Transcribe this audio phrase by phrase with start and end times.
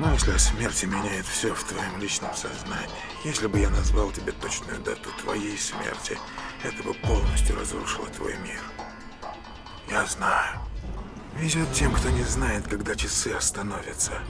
[0.00, 2.88] Мысль о смерти меняет все в твоем личном сознании.
[3.22, 6.18] Если бы я назвал тебе точную дату твоей смерти,
[6.64, 8.62] это бы полностью разрушило твой мир.
[9.90, 10.58] Я знаю.
[11.36, 14.22] Везет тем, кто не знает, когда часы остановятся.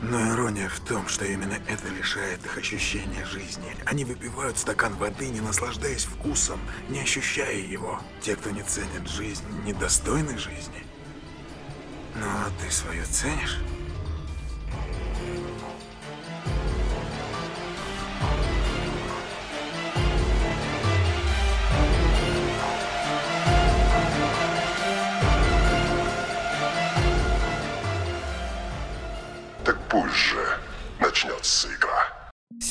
[0.00, 3.76] Но ирония в том, что именно это лишает их ощущения жизни.
[3.84, 8.00] Они выпивают стакан воды, не наслаждаясь вкусом, не ощущая его.
[8.22, 10.82] Те, кто не ценит жизнь, недостойны жизни.
[12.14, 13.58] Ну а ты свою ценишь?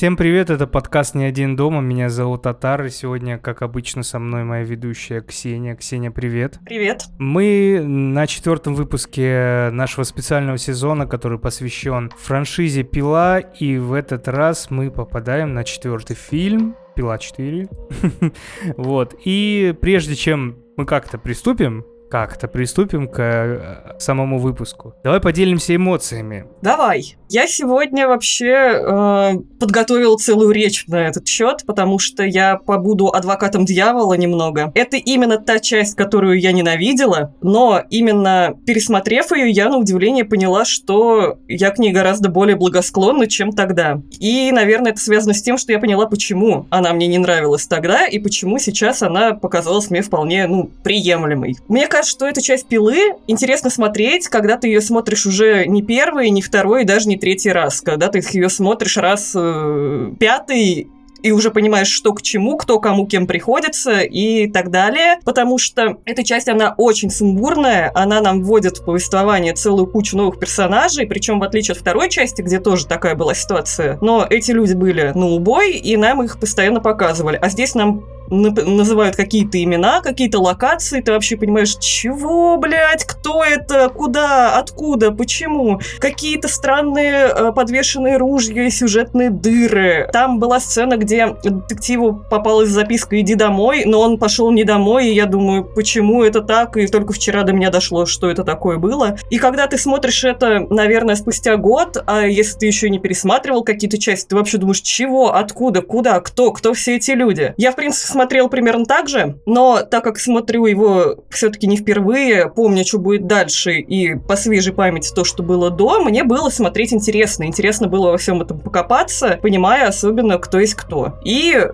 [0.00, 4.18] Всем привет, это подкаст «Не один дома», меня зовут Атар, и сегодня, как обычно, со
[4.18, 5.76] мной моя ведущая Ксения.
[5.76, 6.58] Ксения, привет.
[6.64, 7.04] Привет.
[7.18, 14.70] Мы на четвертом выпуске нашего специального сезона, который посвящен франшизе «Пила», и в этот раз
[14.70, 18.32] мы попадаем на четвертый фильм, «Пила 4».
[18.78, 24.94] Вот, и прежде чем мы как-то приступим, как-то приступим к э, самому выпуску.
[25.04, 26.46] Давай поделимся эмоциями.
[26.60, 27.16] Давай.
[27.28, 33.64] Я сегодня вообще э, подготовила целую речь на этот счет, потому что я побуду адвокатом
[33.64, 34.72] дьявола немного.
[34.74, 40.64] Это именно та часть, которую я ненавидела, но именно пересмотрев ее, я на удивление поняла,
[40.64, 44.02] что я к ней гораздо более благосклонна, чем тогда.
[44.18, 48.06] И, наверное, это связано с тем, что я поняла, почему она мне не нравилась тогда
[48.06, 51.56] и почему сейчас она показалась мне вполне, ну, приемлемой.
[51.68, 56.30] Мне кажется, что эта часть пилы интересно смотреть, когда ты ее смотришь уже не первый,
[56.30, 57.80] не второй, и даже не третий раз.
[57.80, 60.88] Когда ты ее смотришь раз э, пятый
[61.22, 65.18] и уже понимаешь, что к чему, кто кому кем приходится и так далее.
[65.24, 70.38] Потому что эта часть, она очень сумбурная, она нам вводит в повествование целую кучу новых
[70.38, 74.74] персонажей, причем в отличие от второй части, где тоже такая была ситуация, но эти люди
[74.74, 77.38] были на убой, и нам их постоянно показывали.
[77.40, 83.88] А здесь нам называют какие-то имена, какие-то локации, ты вообще понимаешь, чего, блядь, кто это,
[83.88, 90.08] куда, откуда, почему, какие-то странные э, подвешенные ружья и сюжетные дыры.
[90.12, 95.14] Там была сцена, где детективу попалась записка «иди домой», но он пошел не домой, и
[95.14, 99.16] я думаю, почему это так, и только вчера до меня дошло, что это такое было.
[99.30, 103.98] И когда ты смотришь это, наверное, спустя год, а если ты еще не пересматривал какие-то
[103.98, 107.54] части, ты вообще думаешь, чего, откуда, куда, кто, кто все эти люди.
[107.56, 112.52] Я, в принципе, смотрел примерно так же, но так как смотрю его все-таки не впервые,
[112.54, 116.92] помню, что будет дальше, и по свежей памяти то, что было до, мне было смотреть
[116.92, 117.44] интересно.
[117.44, 121.14] Интересно было во всем этом покопаться, понимая особенно, кто есть кто.
[121.24, 121.66] И э,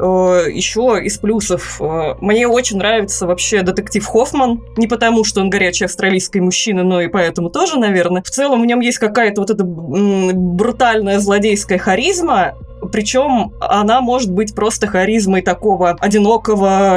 [0.53, 5.87] еще из плюсов, э, мне очень нравится вообще детектив Хоффман, не потому, что он горячий
[5.87, 8.23] австралийский мужчина, но и поэтому тоже, наверное.
[8.23, 12.55] В целом в нем есть какая-то вот эта брутальная злодейская харизма,
[12.93, 16.35] причем она может быть просто харизмой такого одинокого,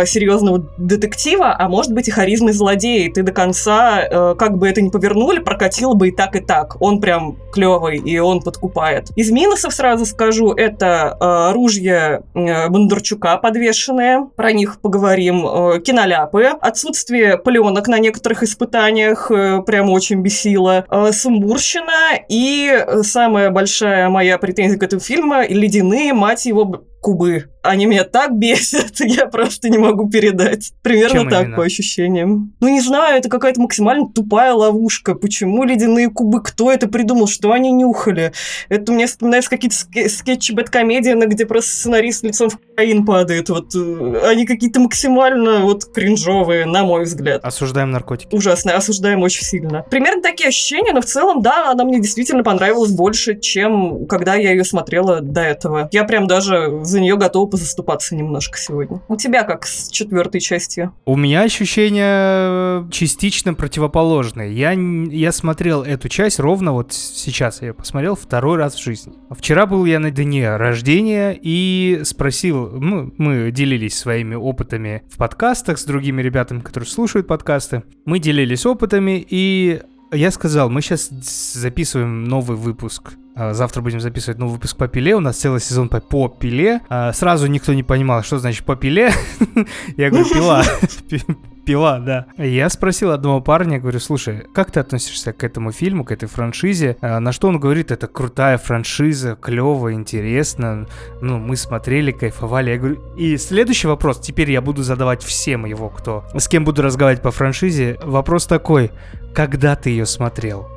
[0.06, 3.12] серьезного детектива, а может быть и харизмой злодея.
[3.12, 6.82] Ты до конца, э, как бы это ни повернули, прокатил бы и так, и так.
[6.82, 9.10] Он прям клевый, и он подкупает.
[9.16, 16.46] Из минусов сразу скажу, это э, ружья э, Бондарчука подвешенные, про них поговорим, э, киноляпы,
[16.62, 24.78] отсутствие пленок на некоторых испытаниях э, прям очень бесило, сумбурщина и самая большая моя претензия
[24.78, 27.50] к этому фильму— ледяные, мать его, кубы.
[27.62, 30.72] Они меня так бесят, я просто не могу передать.
[30.82, 31.58] Примерно Чем так, именно?
[31.58, 32.54] по ощущениям.
[32.60, 35.16] Ну, не знаю, это какая-то максимально тупая ловушка.
[35.16, 36.42] Почему ледяные кубы?
[36.42, 37.28] Кто это придумал?
[37.28, 38.32] Что они нюхали?
[38.70, 43.50] Это мне вспоминаются какие-то ски- скетчи бэткомедии, где просто сценарист лицом в кокаин падает.
[43.50, 47.44] Вот э, они какие-то максимально вот кринжовые, на мой взгляд.
[47.44, 48.34] Осуждаем наркотики.
[48.34, 49.84] Ужасно, осуждаем очень сильно.
[49.90, 54.52] Примерно такие ощущения, но в целом, да, она мне действительно понравилась больше, чем когда я
[54.52, 55.90] ее смотрела до этого.
[55.92, 59.02] Я прям даже за нее готова позаступаться немножко сегодня.
[59.08, 60.94] У тебя как с четвертой частью?
[61.06, 64.54] У меня ощущения э, частично противоположные.
[64.54, 67.62] Я, я смотрел эту часть ровно вот сейчас.
[67.62, 69.14] Я ее посмотрел второй раз в жизни.
[69.30, 75.78] Вчера был я на дне рождения и спросил, ну, мы делились своими опытами в подкастах
[75.78, 77.84] с другими ребятами, которые слушают подкасты.
[78.06, 79.82] Мы делились опытами, и
[80.12, 83.14] я сказал, мы сейчас записываем новый выпуск.
[83.40, 85.16] А, Завтра будем записывать новый выпуск по пиле.
[85.16, 86.82] У нас целый сезон по, по пиле.
[86.90, 89.12] А, Сразу никто не понимал, что значит по пиле.
[89.98, 90.64] Я говорю, пила.
[91.10, 91.24] Пи-
[91.66, 92.26] Пила, да.
[92.38, 96.98] Я спросил одного парня, говорю, слушай, как ты относишься к этому фильму, к этой франшизе?
[97.00, 100.88] А, На что он говорит, это крутая франшиза, клево, интересно.
[101.22, 102.72] Ну, мы смотрели, кайфовали.
[102.72, 106.24] Я говорю, и следующий вопрос, теперь я буду задавать всем его, кто...
[106.36, 107.98] С кем буду разговаривать по франшизе.
[108.04, 108.92] Вопрос такой,
[109.36, 110.68] когда ты ее смотрел?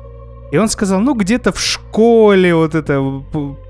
[0.53, 3.01] И он сказал, ну, где-то в школе, вот это,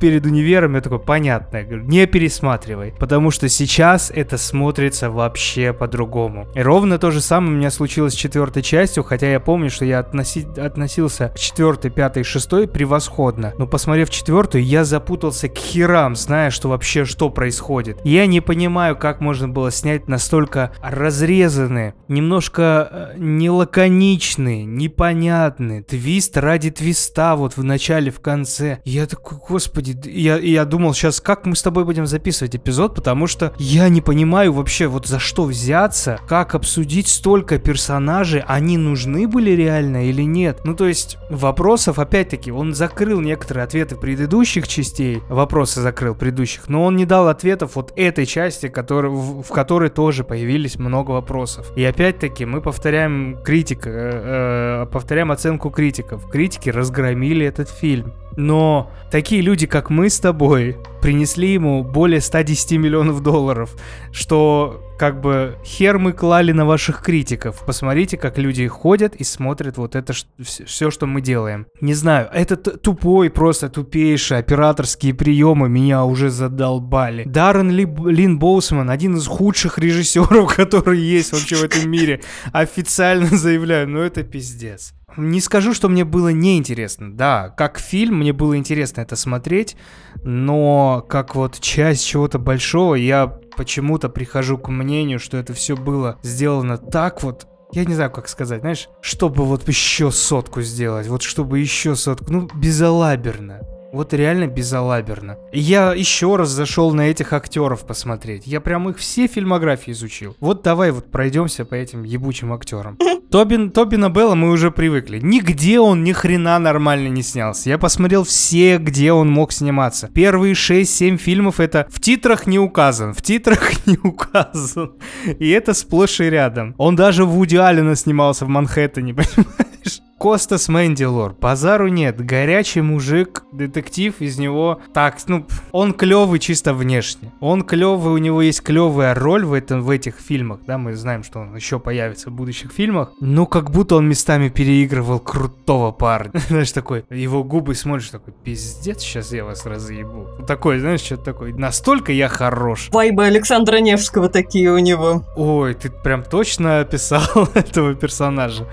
[0.01, 0.75] перед универом.
[0.75, 1.55] Я такой, понятно.
[1.55, 2.93] Я говорю, не пересматривай.
[2.99, 6.45] Потому что сейчас это смотрится вообще по-другому.
[6.55, 9.85] И ровно то же самое у меня случилось с четвертой частью, хотя я помню, что
[9.85, 13.53] я относи- относился к четвертой, пятой, шестой превосходно.
[13.57, 17.97] Но посмотрев четвертую, я запутался к херам, зная, что вообще что происходит.
[18.03, 26.72] Я не понимаю, как можно было снять настолько разрезанные, немножко э, нелаконичные, непонятные, твист ради
[26.73, 28.79] твиста вот в начале, в конце.
[28.85, 33.27] Я такой, господи, я, я думал сейчас, как мы с тобой будем записывать эпизод, потому
[33.27, 39.27] что я не понимаю вообще вот за что взяться, как обсудить столько персонажей, они нужны
[39.27, 40.61] были реально или нет.
[40.63, 46.83] Ну то есть вопросов, опять-таки, он закрыл некоторые ответы предыдущих частей, вопросы закрыл предыдущих, но
[46.83, 51.71] он не дал ответов вот этой части, который, в, в которой тоже появились много вопросов.
[51.75, 56.29] И опять-таки мы повторяем критика, э, э, повторяем оценку критиков.
[56.53, 58.13] Критики разгромили этот фильм.
[58.35, 63.75] Но такие люди, как мы с тобой, принесли ему более 110 миллионов долларов,
[64.11, 67.63] что как бы хер мы клали на ваших критиков.
[67.65, 71.67] Посмотрите, как люди ходят и смотрят вот это все, что мы делаем.
[71.81, 77.23] Не знаю, это тупой, просто тупейший операторские приемы меня уже задолбали.
[77.25, 83.27] Даррен Ли, Лин Боусман, один из худших режиссеров, которые есть вообще в этом мире, официально
[83.27, 84.93] заявляю, ну это пиздец.
[85.17, 87.15] Не скажу, что мне было неинтересно.
[87.15, 89.75] Да, как фильм мне было интересно это смотреть,
[90.23, 96.19] но как вот часть чего-то большого я почему-то прихожу к мнению, что это все было
[96.23, 101.23] сделано так вот, я не знаю, как сказать, знаешь, чтобы вот еще сотку сделать, вот
[101.23, 103.61] чтобы еще сотку, ну, безалаберно.
[103.93, 105.37] Вот реально безалаберно.
[105.51, 108.47] Я еще раз зашел на этих актеров посмотреть.
[108.47, 110.35] Я прям их все фильмографии изучил.
[110.39, 112.97] Вот давай вот пройдемся по этим ебучим актерам.
[113.31, 115.19] Тобин, Тобина Белла мы уже привыкли.
[115.21, 117.69] Нигде он ни хрена нормально не снялся.
[117.69, 120.07] Я посмотрел все, где он мог сниматься.
[120.07, 123.13] Первые 6-7 фильмов это в титрах не указан.
[123.13, 124.93] В титрах не указан.
[125.37, 126.73] И это сплошь и рядом.
[126.79, 130.01] Он даже в Вуди Аллена снимался в Манхэттене, понимаешь?
[130.23, 137.33] Костас Мэндилор, базару нет, горячий мужик, детектив из него, так, ну, он клевый чисто внешне,
[137.41, 141.25] он клевый, у него есть клевая роль в, этом, в этих фильмах, да, мы знаем,
[141.25, 146.31] что он еще появится в будущих фильмах, но как будто он местами переигрывал крутого парня,
[146.47, 151.53] знаешь, такой, его губы смотришь, такой, пиздец, сейчас я вас разъебу, такой, знаешь, что-то такое,
[151.53, 152.87] настолько я хорош.
[152.93, 155.25] Вайбы Александра Невского такие у него.
[155.35, 158.69] Ой, ты прям точно описал этого персонажа.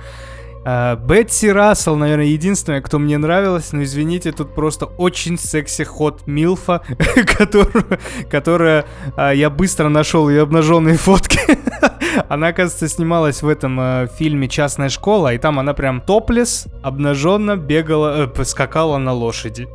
[0.65, 6.27] А, Бетси Рассел, наверное, единственная, кто мне нравилась, но извините, тут просто очень секси ход
[6.27, 6.83] Милфа,
[7.39, 7.85] которую,
[8.31, 8.85] которая
[9.17, 11.41] а, я быстро нашел ее обнаженные фотки.
[12.29, 17.57] Она, оказывается, снималась в этом э, фильме «Частная школа», и там она прям топлес, обнаженно
[17.57, 19.69] бегала, э, скакала на лошади.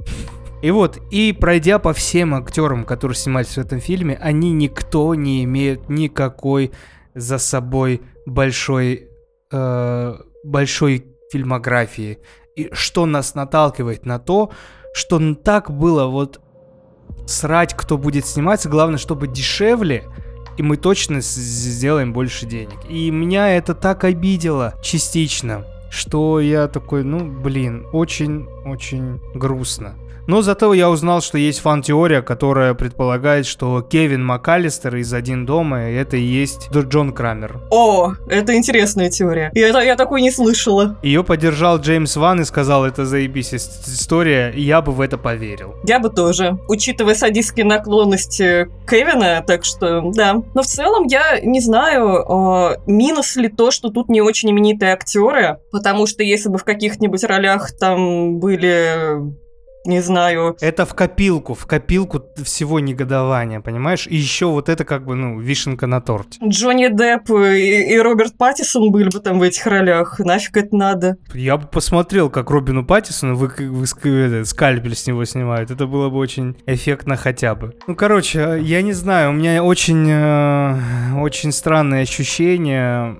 [0.61, 5.43] И вот, и пройдя по всем актерам, которые снимались в этом фильме, они никто не
[5.43, 6.71] имеют никакой
[7.13, 9.07] за собой большой,
[9.51, 12.19] э, большой фильмографии.
[12.55, 14.51] И что нас наталкивает на то,
[14.93, 16.39] что так было вот
[17.25, 20.03] срать, кто будет сниматься, главное, чтобы дешевле,
[20.57, 22.77] и мы точно сделаем больше денег.
[22.87, 29.95] И меня это так обидело частично, что я такой, ну, блин, очень-очень грустно.
[30.27, 35.79] Но зато я узнал, что есть фан-теория, которая предполагает, что Кевин МакАлистер из «Один дома»—
[35.81, 37.59] это и есть Джон Крамер.
[37.71, 39.51] О, это интересная теория.
[39.53, 40.97] Я, я такой не слышала.
[41.03, 45.17] Ее поддержал Джеймс Ван и сказал, это заебись ис- история, и я бы в это
[45.17, 45.75] поверил.
[45.85, 50.35] Я бы тоже, учитывая садистские наклонности Кевина, так что да.
[50.53, 54.93] Но в целом я не знаю, э, минус ли то, что тут не очень именитые
[54.93, 59.35] актеры, потому что если бы в каких-нибудь ролях там были,
[59.85, 64.07] не знаю, Это в копилку, в копилку всего негодования, понимаешь?
[64.07, 66.39] И еще вот это как бы, ну, вишенка на торте.
[66.45, 71.17] Джонни Депп и, и Роберт Паттисон были бы там в этих ролях, нафиг это надо.
[71.33, 75.71] Я бы посмотрел, как Робину Паттисону вы, вы этот, скальпель с него снимают.
[75.71, 77.73] Это было бы очень эффектно хотя бы.
[77.87, 83.17] Ну, короче, я не знаю, у меня очень, э, очень странное ощущение.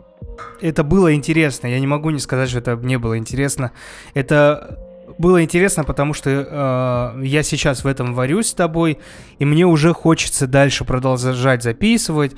[0.62, 1.68] Это было интересно.
[1.68, 3.72] Я не могу не сказать, что это не было интересно.
[4.14, 4.85] Это
[5.18, 8.98] было интересно, потому что э, я сейчас в этом варюсь с тобой,
[9.40, 12.36] и мне уже хочется дальше продолжать записывать,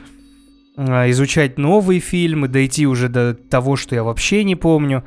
[0.76, 5.04] э, изучать новые фильмы, дойти уже до того, что я вообще не помню.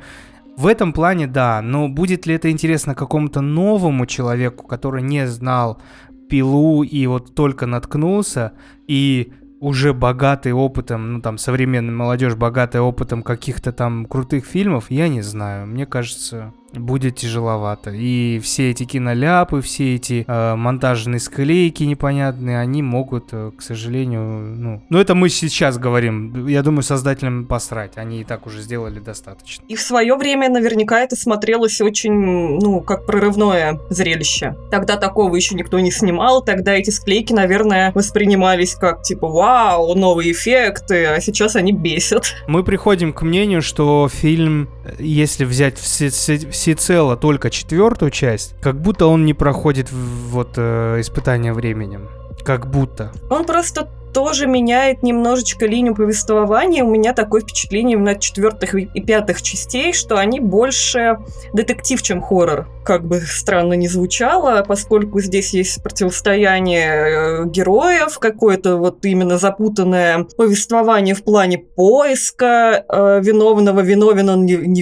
[0.57, 5.81] В этом плане да, но будет ли это интересно какому-то новому человеку, который не знал
[6.29, 8.53] пилу и вот только наткнулся,
[8.87, 15.07] и уже богатый опытом, ну там современная молодежь богатая опытом каких-то там крутых фильмов, я
[15.07, 15.67] не знаю.
[15.67, 17.91] Мне кажется, будет тяжеловато.
[17.91, 24.21] И все эти киноляпы, все эти э, монтажные склейки непонятные, они могут, э, к сожалению,
[24.21, 24.81] ну...
[24.89, 26.47] Ну, это мы сейчас говорим.
[26.47, 27.93] Я думаю, создателям посрать.
[27.95, 29.63] Они и так уже сделали достаточно.
[29.67, 34.55] И в свое время наверняка это смотрелось очень, ну, как прорывное зрелище.
[34.69, 40.31] Тогда такого еще никто не снимал, тогда эти склейки, наверное, воспринимались как типа «Вау, новые
[40.31, 42.35] эффекты», а сейчас они бесят.
[42.47, 48.53] Мы приходим к мнению, что фильм, э, если взять все- все- всецело только четвертую часть,
[48.61, 52.07] как будто он не проходит вот э, испытание временем.
[52.43, 53.11] Как будто.
[53.31, 56.83] Он просто тоже меняет немножечко линию повествования.
[56.83, 61.17] У меня такое впечатление от четвертых и пятых частей, что они больше
[61.53, 62.67] детектив, чем хоррор.
[62.83, 70.25] Как бы странно не звучало, поскольку здесь есть противостояние э, героев, какое-то вот именно запутанное
[70.37, 74.81] повествование в плане поиска э, виновного, виновен он, не, не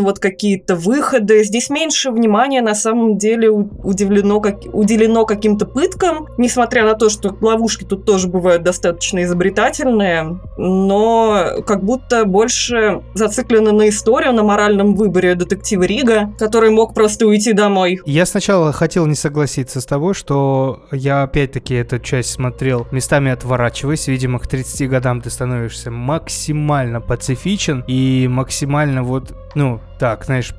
[0.00, 1.44] вот какие-то выходы.
[1.44, 7.36] Здесь меньше внимания на самом деле удивлено, как, уделено каким-то пыткам, несмотря на то, что
[7.40, 14.94] ловушки тут тоже бывают достаточно изобретательные, но как будто больше зациклены на историю, на моральном
[14.94, 18.00] выборе детектива Рига, который мог просто уйти домой.
[18.04, 24.08] Я сначала хотел не согласиться с тобой, что я опять-таки эту часть смотрел местами отворачиваясь.
[24.08, 30.52] Видимо, к 30 годам ты становишься максимально пацифичен и максимально вот, ну, так, знаешь,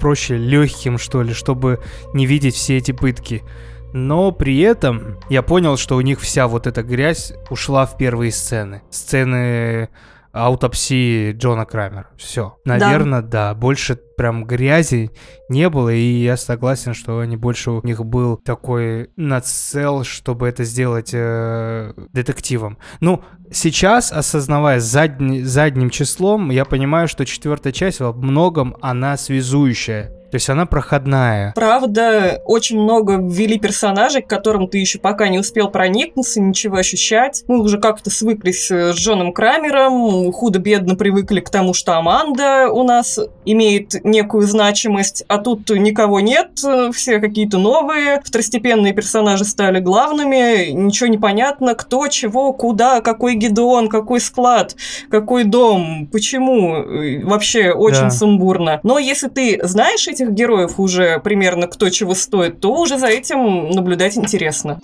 [0.00, 1.80] проще легким, что ли, чтобы
[2.14, 3.42] не видеть все эти пытки.
[3.92, 8.32] Но при этом я понял, что у них вся вот эта грязь ушла в первые
[8.32, 8.82] сцены.
[8.90, 9.88] Сцены
[10.46, 12.08] аутопсии Джона Крамера.
[12.16, 12.56] Все.
[12.64, 13.54] Наверное, да.
[13.54, 15.10] Больше прям грязи
[15.48, 20.64] не было, и я согласен, что они больше у них был такой нацел, чтобы это
[20.64, 22.78] сделать э, детективом.
[23.00, 30.17] Ну, сейчас, осознавая задни- задним числом, я понимаю, что четвертая часть во многом она связующая.
[30.30, 31.52] То есть она проходная.
[31.54, 37.44] Правда, очень много ввели персонажей, к которым ты еще пока не успел проникнуться, ничего ощущать.
[37.48, 42.82] Мы уже как-то свыклись э, с Джоном Крамером, худо-бедно привыкли к тому, что Аманда у
[42.82, 49.80] нас имеет некую значимость, а тут никого нет, э, все какие-то новые, второстепенные персонажи стали
[49.80, 54.76] главными, ничего не понятно, кто, чего, куда, какой Гедеон, какой склад,
[55.10, 58.10] какой дом, почему, э, вообще очень Да.
[58.10, 58.80] сумбурно.
[58.82, 63.70] Но если ты знаешь этих героев уже примерно кто чего стоит, то уже за этим
[63.70, 64.80] наблюдать интересно.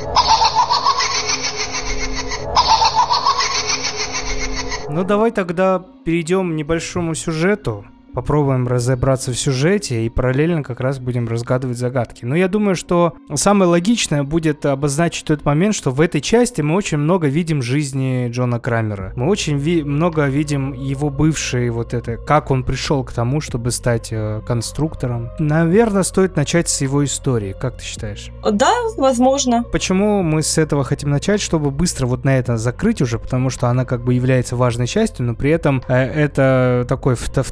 [4.89, 7.85] Ну давай тогда перейдем к небольшому сюжету.
[8.15, 12.25] Попробуем разобраться в сюжете и параллельно как раз будем разгадывать загадки.
[12.25, 16.77] Но я думаю, что самое логичное будет обозначить тот момент, что в этой части мы
[16.77, 19.13] очень много видим жизни Джона Крамера.
[19.17, 23.71] Мы очень ви- много видим его бывшие вот это, как он пришел к тому, чтобы
[23.73, 25.31] стать э, конструктором.
[25.39, 27.55] Наверное, стоит начать с его истории.
[27.59, 28.31] Как ты считаешь?
[28.49, 29.65] Да, возможно.
[29.73, 33.67] Почему мы с этого хотим начать, чтобы быстро вот на это закрыть уже, потому что
[33.69, 37.43] она как бы является важной частью, но при этом э, это такой вто-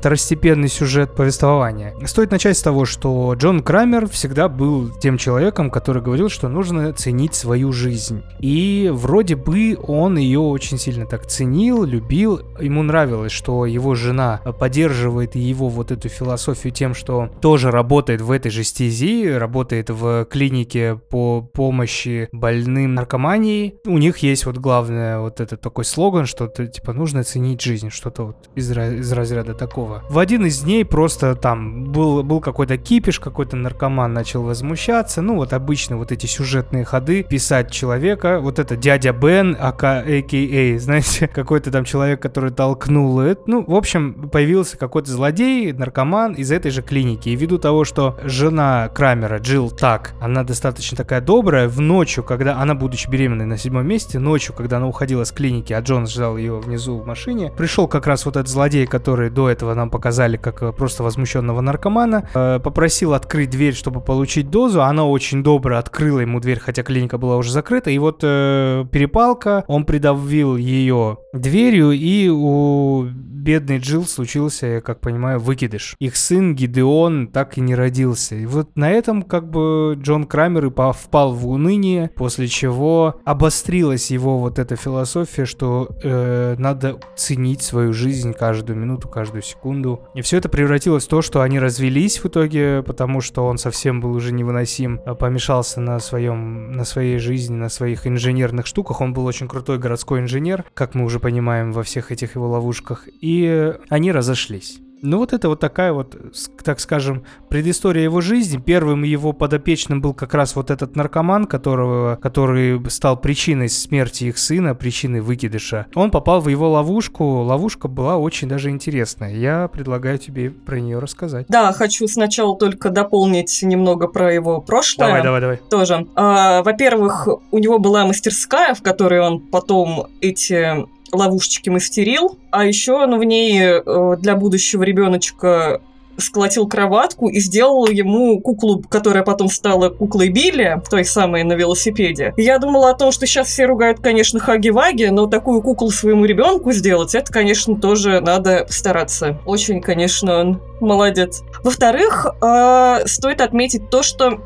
[0.53, 1.95] второстепенный сюжет повествования.
[2.07, 6.93] Стоит начать с того, что Джон Крамер всегда был тем человеком, который говорил, что нужно
[6.93, 8.23] ценить свою жизнь.
[8.41, 14.41] И вроде бы он ее очень сильно так ценил, любил, ему нравилось, что его жена
[14.59, 20.27] поддерживает его вот эту философию тем, что тоже работает в этой же стези, работает в
[20.27, 23.77] клинике по помощи больным наркоманией.
[23.87, 27.91] У них есть вот главное вот этот такой слоган, что то типа нужно ценить жизнь,
[27.91, 30.03] что-то вот из, из разряда такого.
[30.09, 35.37] В один из дней просто там был, был какой-то кипиш, какой-то наркоман начал возмущаться, ну
[35.37, 41.29] вот обычно вот эти сюжетные ходы, писать человека, вот это дядя Бен, ака, а.к.а., знаете,
[41.29, 46.71] какой-то там человек, который толкнул, это, ну, в общем, появился какой-то злодей, наркоман из этой
[46.71, 51.81] же клиники, и ввиду того, что жена Крамера, Джилл Так, она достаточно такая добрая, в
[51.81, 55.81] ночью, когда она, будучи беременной на седьмом месте, ночью, когда она уходила с клиники, а
[55.81, 59.75] Джон ждал ее внизу в машине, пришел как раз вот этот злодей, который до этого
[59.75, 65.07] нам показали как э, просто возмущенного наркомана, э, попросил открыть дверь, чтобы получить дозу, она
[65.07, 69.85] очень добро открыла ему дверь, хотя клиника была уже закрыта, и вот э, перепалка, он
[69.85, 73.07] придавил ее дверью, и у
[73.43, 75.97] бедной Джилл случился, я как понимаю, выкидыш.
[75.99, 78.37] Их сын Гидеон так и не родился.
[78.37, 84.11] И вот на этом как бы Джон Крамер и впал в уныние, после чего обострилась
[84.11, 90.03] его вот эта философия, что э, надо ценить свою жизнь каждую минуту, каждую секунду.
[90.15, 94.01] И все это превратилось в то, что они развелись в итоге, потому что он совсем
[94.01, 99.01] был уже невыносим, а помешался на своем, на своей жизни, на своих инженерных штуках.
[99.01, 103.09] Он был очень крутой городской инженер, как мы уже понимаем во всех этих его ловушках.
[103.21, 104.81] И они разошлись.
[105.03, 106.17] Ну вот это вот такая вот,
[106.63, 108.59] так скажем, предыстория его жизни.
[108.59, 114.39] Первым его подопечным был как раз вот этот наркоман, которого, который стал причиной смерти их
[114.39, 115.87] сына, причиной выкидыша.
[115.97, 117.25] Он попал в его ловушку.
[117.43, 119.35] Ловушка была очень даже интересная.
[119.35, 121.47] Я предлагаю тебе про нее рассказать.
[121.49, 125.09] Да, хочу сначала только дополнить немного про его прошлое.
[125.09, 125.57] Давай, давай, давай.
[125.69, 126.07] тоже.
[126.15, 132.95] А, во-первых, у него была мастерская, в которой он потом эти ловушечки мастерил, а еще
[132.95, 135.81] он в ней э, для будущего ребеночка
[136.19, 142.35] сколотил кроватку и сделал ему куклу, которая потом стала куклой Билли, той самой на велосипеде.
[142.37, 146.73] Я думала о том, что сейчас все ругают, конечно, Хаги-Ваги, но такую куклу своему ребенку
[146.73, 149.39] сделать, это, конечно, тоже надо стараться.
[149.47, 151.43] Очень, конечно, он молодец.
[151.63, 154.41] Во-вторых, э, стоит отметить то, что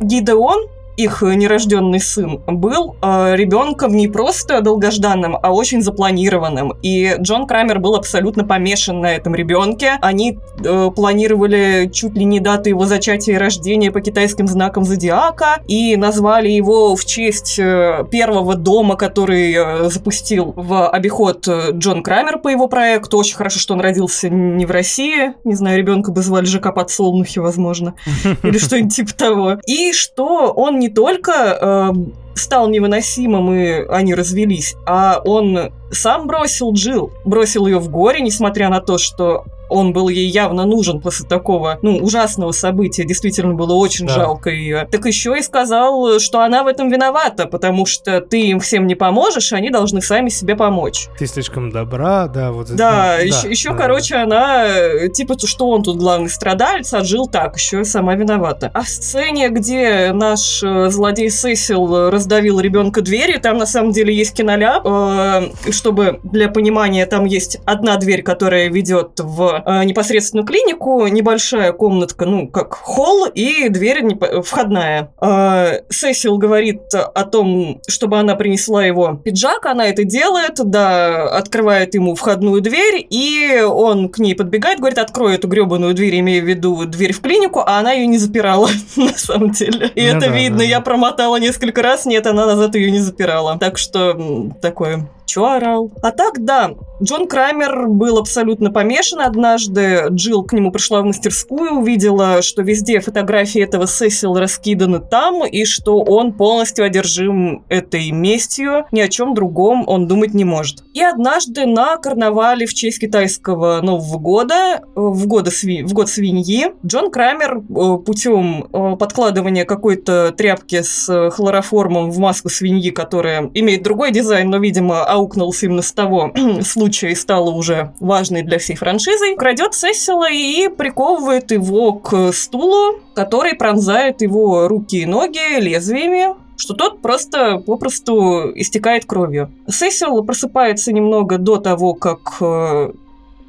[0.00, 0.68] Гидеон,
[0.98, 6.74] их нерожденный сын, был э, ребенком не просто долгожданным, а очень запланированным.
[6.82, 9.98] И Джон Крамер был абсолютно помешан на этом ребенке.
[10.02, 15.62] Они э, планировали чуть ли не даты его зачатия и рождения по китайским знакам зодиака
[15.68, 22.02] и назвали его в честь э, первого дома, который э, запустил в обиход э, Джон
[22.02, 23.18] Крамер по его проекту.
[23.18, 25.34] Очень хорошо, что он родился не в России.
[25.44, 27.94] Не знаю, ребенка бы звали ЖК Подсолнухи, возможно
[28.42, 29.58] или что-нибудь типа того.
[29.64, 31.92] И что он не только э,
[32.34, 38.68] стал невыносимым, и они развелись, а он сам бросил Джил, бросил ее в горе, несмотря
[38.68, 43.04] на то, что он был ей явно нужен после такого, ну, ужасного события.
[43.04, 44.14] Действительно было очень Да.
[44.14, 44.88] жалко ее.
[44.90, 48.94] Так еще и сказал, что она в этом виновата, потому что ты им всем не
[48.94, 51.08] поможешь, они должны сами себе помочь.
[51.18, 52.68] Ты слишком добра, да, вот.
[52.74, 56.92] Да, ну, еще, еще да, короче, она, э, типа, то, что он тут главный страдалец,
[56.94, 58.70] а Джилл так, еще и сама виновата.
[58.74, 64.14] А в сцене, где наш э, злодей Сесил раздавил ребенка двери, там на самом деле
[64.14, 70.46] есть киноляп, э, чтобы для понимания, там есть одна дверь, которая ведет в э, непосредственную
[70.46, 75.12] клинику, небольшая комнатка, ну, как холл, и дверь непо- входная.
[75.20, 81.94] Э, Сесил говорит о том, чтобы она принесла его пиджак, она это делает, да, открывает
[81.94, 86.46] ему входную дверь, и он к ней подбегает, говорит, открой эту гребаную дверь, имея в
[86.46, 89.90] виду дверь в клинику, а она ее не запирала, на самом деле.
[89.94, 93.00] И Ну это да, видно, да, я промотала несколько раз, нет, она назад ее не
[93.00, 93.58] запирала.
[93.58, 95.92] Так что такое Чё орал?
[96.02, 96.70] А так, да,
[97.02, 99.20] Джон Крамер был абсолютно помешан.
[99.20, 105.46] Однажды Джилл к нему пришла в мастерскую, увидела, что везде фотографии этого Сесил раскиданы там,
[105.46, 110.82] и что он полностью одержим этой местью, ни о чем другом он думать не может.
[110.94, 116.72] И однажды на карнавале в честь китайского Нового года, в, года сви- в год свиньи,
[116.84, 123.50] Джон Крамер э, путем э, подкладывания какой-то тряпки с э, хлороформом в маску свиньи, которая
[123.54, 128.58] имеет другой дизайн, но, видимо, аукнулся именно с того случая и стала уже важной для
[128.58, 135.60] всей франшизы, крадет Сесила и приковывает его к стулу, который пронзает его руки и ноги
[135.60, 139.50] лезвиями, что тот просто попросту истекает кровью.
[139.68, 142.92] Сесил просыпается немного до того, как э,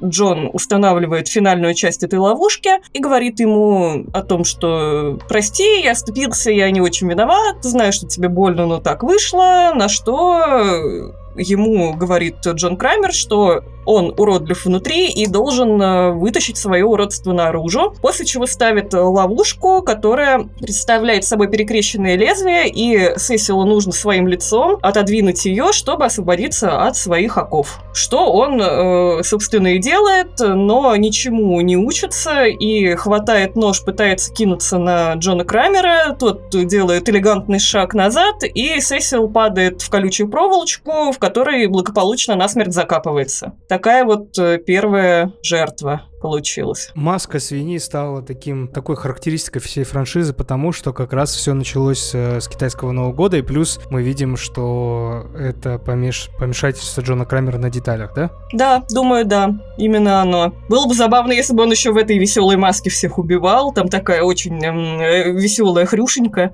[0.02, 6.50] Джон устанавливает финальную часть этой ловушки и говорит ему о том, что «Прости, я оступился,
[6.50, 12.36] я не очень виноват, знаю, что тебе больно, но так вышло», на что ему говорит
[12.46, 18.46] Джон Крамер, что он уродлив внутри и должен э, вытащить свое уродство наружу, после чего
[18.46, 25.72] ставит э, ловушку, которая представляет собой перекрещенное лезвие, и Сесилу нужно своим лицом отодвинуть ее,
[25.72, 27.80] чтобы освободиться от своих оков.
[27.92, 34.78] Что он, э, собственно, и делает, но ничему не учится и хватает нож, пытается кинуться
[34.78, 41.18] на Джона Крамера, тот делает элегантный шаг назад, и Сесил падает в колючую проволочку, в
[41.18, 41.29] которой
[41.66, 43.54] благополучно насмерть закапывается.
[43.68, 46.90] Такая вот э, первая жертва получилась.
[46.94, 52.40] Маска свиньи стала таким, такой характеристикой всей франшизы, потому что как раз все началось э,
[52.40, 56.30] с китайского Нового года, и плюс мы видим, что это помеш...
[56.38, 58.30] помешательство Джона Крамера на деталях, да?
[58.52, 60.52] Да, думаю, да, именно оно.
[60.68, 63.72] Было бы забавно, если бы он еще в этой веселой маске всех убивал.
[63.72, 66.52] Там такая очень веселая хрюшенька.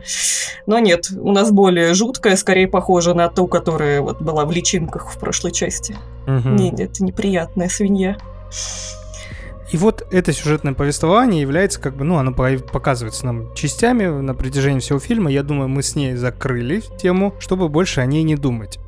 [0.67, 5.11] Но нет, у нас более жуткая, скорее похожа на ту, которая вот была в личинках
[5.13, 5.97] в прошлой части.
[6.27, 6.57] Мгм.
[6.57, 8.17] Нет, это неприятная свинья.
[9.73, 14.35] И вот это сюжетное повествование является как бы, ну, оно по- показывается нам частями на
[14.35, 15.31] протяжении всего фильма.
[15.31, 18.79] Я думаю, мы с ней закрыли тему, чтобы больше о ней не думать.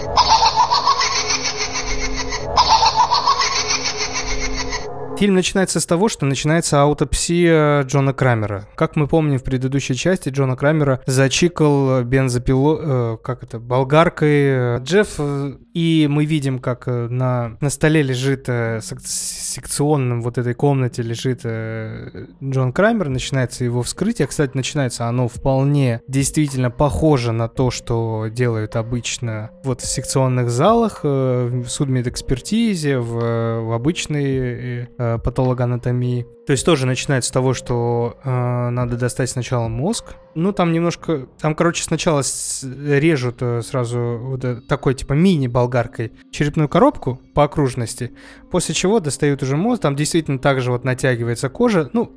[5.18, 8.68] Фильм начинается с того, что начинается аутопсия Джона Крамера.
[8.76, 13.14] Как мы помним в предыдущей части, Джона Крамера зачикал бензопило...
[13.14, 18.02] э, как это, болгаркой э, Джефф, э, и мы видим, как э, на, на столе
[18.02, 24.28] лежит, э, сек- секционном вот этой комнате лежит э, Джон Крамер, начинается его вскрытие.
[24.28, 31.00] Кстати, начинается оно вполне действительно похоже на то, что делают обычно вот в секционных залах,
[31.02, 36.26] э, в судмедэкспертизе, в, в обычной э, патологоанатомии.
[36.48, 38.30] То есть тоже начинается с того, что э,
[38.70, 40.14] надо достать сначала мозг.
[40.34, 41.26] Ну, там немножко...
[41.38, 47.44] Там, короче, сначала с- режут э, сразу вот э, такой, типа, мини-болгаркой черепную коробку по
[47.44, 48.12] окружности,
[48.50, 49.82] после чего достают уже мозг.
[49.82, 51.90] Там действительно также вот натягивается кожа.
[51.92, 52.10] Ну,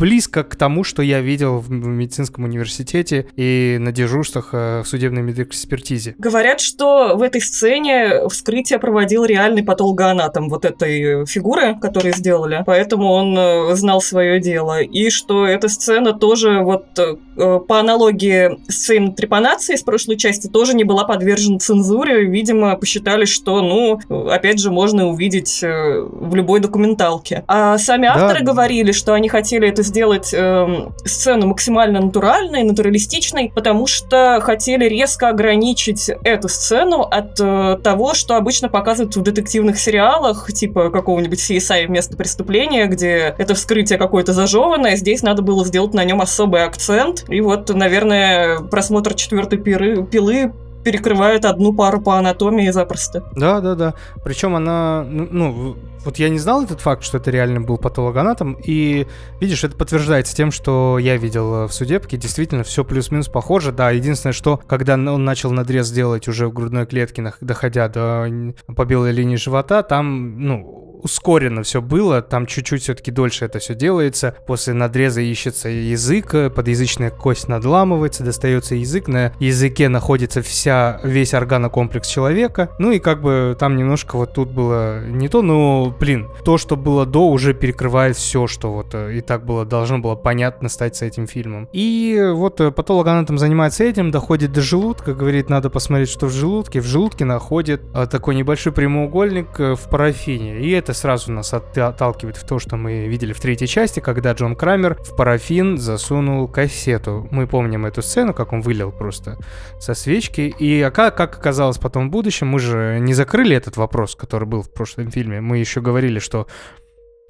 [0.00, 5.22] близко к тому, что я видел в медицинском университете и на дежурствах э, в судебной
[5.22, 6.16] медэкспертизе.
[6.18, 13.12] Говорят, что в этой сцене вскрытие проводил реальный патологоанатом вот этой фигуры, которую сделали, поэтому
[13.12, 13.36] он
[13.70, 14.80] э, знал свое дело.
[14.80, 20.48] И что эта сцена тоже вот э, по аналогии с сценой трепанации из прошлой части
[20.48, 22.24] тоже не была подвержена цензуре.
[22.24, 27.44] Видимо, посчитали, что, ну, опять же, можно увидеть э, в любой документалке.
[27.46, 28.14] А сами Да.
[28.14, 34.86] авторы говорили, что они хотели это сделать эм, сцену максимально натуральной, натуралистичной, потому что хотели
[34.86, 41.38] резко ограничить эту сцену от э, того, что обычно показывают в детективных сериалах, типа какого-нибудь
[41.38, 46.64] CSI место преступления, где это вскрытие какое-то зажеванное, здесь надо было сделать на нем особый
[46.64, 47.24] акцент.
[47.28, 50.52] И вот, наверное, просмотр четвертой пиры- пилы
[50.84, 53.24] перекрывает одну пару по анатомии запросто.
[53.36, 53.94] Да, да, да.
[54.24, 58.56] Причем она, ну, ну, вот я не знал этот факт, что это реально был патологоанатом,
[58.64, 59.06] и
[59.40, 63.90] видишь, это подтверждается тем, что я видел э, в судебке, действительно, все плюс-минус похоже, да,
[63.90, 68.26] единственное, что когда он начал надрез делать уже в грудной клетке, доходя до
[68.74, 73.74] по белой линии живота, там, ну, ускоренно все было, там чуть-чуть все-таки дольше это все
[73.74, 74.34] делается.
[74.46, 81.34] После надреза ищется язык, э, подъязычная кость надламывается, достается язык, на языке находится вся, весь
[81.34, 82.70] органокомплекс человека.
[82.78, 86.76] Ну и как бы там немножко вот тут было не то, но, блин, то, что
[86.76, 90.96] было до, уже перекрывает все, что вот э, и так было, должно было понятно стать
[90.96, 91.68] с этим фильмом.
[91.72, 96.80] И вот э, патологоанатом занимается этим, доходит до желудка, говорит, надо посмотреть, что в желудке.
[96.80, 100.60] В желудке находит такой небольшой прямоугольник в парафине.
[100.60, 104.32] И это сразу нас от- отталкивает в то, что мы видели в третьей части, когда
[104.32, 107.28] Джон Крамер в парафин засунул кассету.
[107.30, 109.38] Мы помним эту сцену, как он вылил просто
[109.78, 110.54] со свечки.
[110.58, 114.46] И а как, как оказалось потом в будущем, мы же не закрыли этот вопрос, который
[114.46, 115.40] был в прошлом фильме.
[115.40, 116.46] Мы еще говорили, что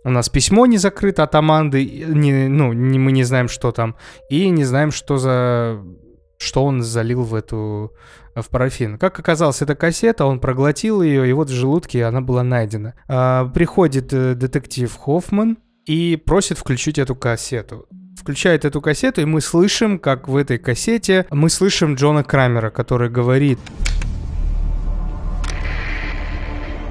[0.05, 3.97] у нас письмо не закрыто от Аманды, не, ну, не, мы не знаем, что там,
[4.31, 5.79] и не знаем, что за...
[6.41, 7.93] что он залил в эту...
[8.35, 8.99] в парафин.
[8.99, 12.95] Как оказалось, это кассета, он проглотил ее, и вот в желудке она была найдена.
[13.07, 17.87] А, приходит э, детектив Хоффман и просит включить эту кассету.
[18.19, 23.11] Включает эту кассету, и мы слышим, как в этой кассете мы слышим Джона Крамера, который
[23.11, 23.59] говорит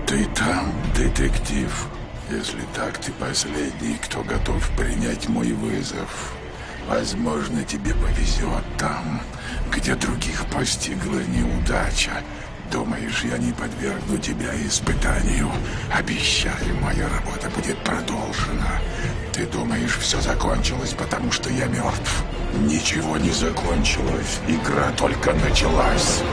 [0.05, 1.87] Ты там, детектив.
[2.31, 6.38] Если так, ты последний, кто готов принять мой вызов.
[6.89, 9.21] Возможно, тебе повезет там,
[9.71, 12.09] где других постигла неудача.
[12.71, 15.49] Думаешь, я не подвергну тебя испытанию?
[15.95, 18.81] Обещаю, моя работа будет продолжена.
[19.31, 22.23] Ты думаешь, все закончилось, потому что я мертв?
[22.65, 24.39] Ничего не закончилось.
[24.47, 26.23] Игра только началась.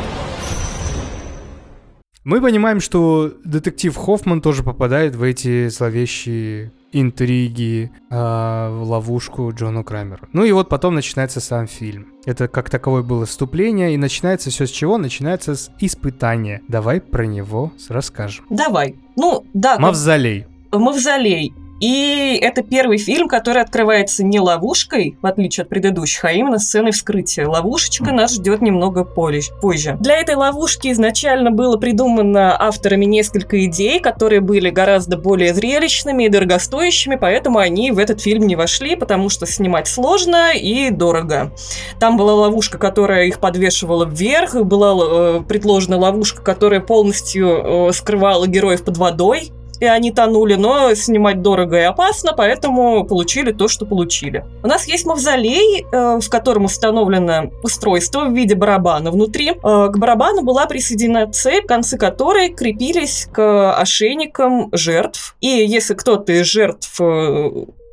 [2.25, 10.29] Мы понимаем, что детектив Хоффман тоже попадает в эти зловещие интриги, в ловушку Джону Крамеру.
[10.33, 12.09] Ну и вот потом начинается сам фильм.
[12.25, 14.99] Это как таковое было вступление, и начинается все с чего?
[14.99, 16.63] Начинается с испытания.
[16.69, 18.47] Давай про него расскажем.
[18.51, 18.97] Давай.
[19.17, 20.47] Ну, да, Мавзолей.
[20.73, 21.53] Мавзолей.
[21.81, 26.93] И это первый фильм, который открывается не ловушкой, в отличие от предыдущих, а именно сценой
[26.93, 27.47] вскрытия.
[27.47, 29.97] Ловушечка нас ждет немного позже.
[30.01, 36.29] Для этой ловушки изначально было придумано авторами несколько идей, которые были гораздо более зрелищными и
[36.29, 41.53] дорогостоящими, поэтому они в этот фильм не вошли, потому что снимать сложно и дорого.
[42.01, 48.47] Там была ловушка, которая их подвешивала вверх, была э, предложена ловушка, которая полностью э, скрывала
[48.47, 53.87] героев под водой, и они тонули, но снимать дорого и опасно, поэтому получили то, что
[53.87, 54.45] получили.
[54.63, 59.51] У нас есть мавзолей, э, в котором установлено устройство в виде барабана внутри.
[59.51, 65.37] Э, К барабану была присоединена цепь, концы которой крепились к ошейникам жертв.
[65.41, 67.51] И если кто-то из жертв э,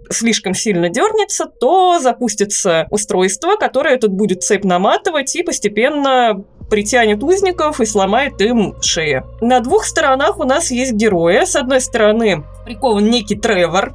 [0.10, 7.82] слишком сильно дернется, то запустится устройство, которое тут будет цепь наматывать и постепенно притянет узников
[7.82, 9.24] и сломает им шеи.
[9.42, 11.46] На двух сторонах у нас есть герои.
[11.46, 13.94] С одной стороны прикован некий Тревор,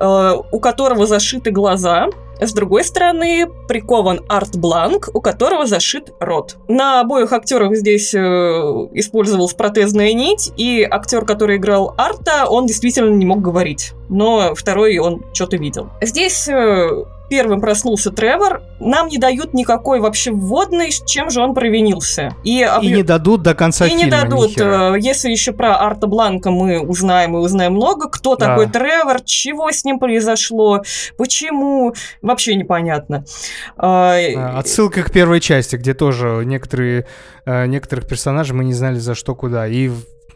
[0.00, 2.08] э, у которого зашиты глаза,
[2.40, 6.56] с другой стороны, прикован Арт Бланк, у которого зашит рот.
[6.68, 8.18] На обоих актерах здесь э,
[8.92, 13.92] использовалась протезная нить, и актер, который играл Арта, он действительно не мог говорить.
[14.08, 15.90] Но второй он что-то видел.
[16.02, 21.54] Здесь э, первым проснулся Тревор, нам не дают никакой вообще вводной, с чем же он
[21.54, 22.34] провинился.
[22.44, 24.04] И, И не дадут до конца и фильма.
[24.04, 24.48] не дадут.
[24.50, 24.96] ни хера.
[24.96, 28.48] э, Если еще про Арта Бланка мы узнаем и узнаем много, кто Да.
[28.48, 30.82] такой Тревор, чего с ним произошло,
[31.16, 33.24] почему, вообще непонятно.
[33.76, 34.16] А,
[34.58, 37.06] Отсылка к первой части, где тоже некоторые,
[37.46, 39.66] э, некоторых персонажей мы не знали за что куда.
[39.66, 39.90] И,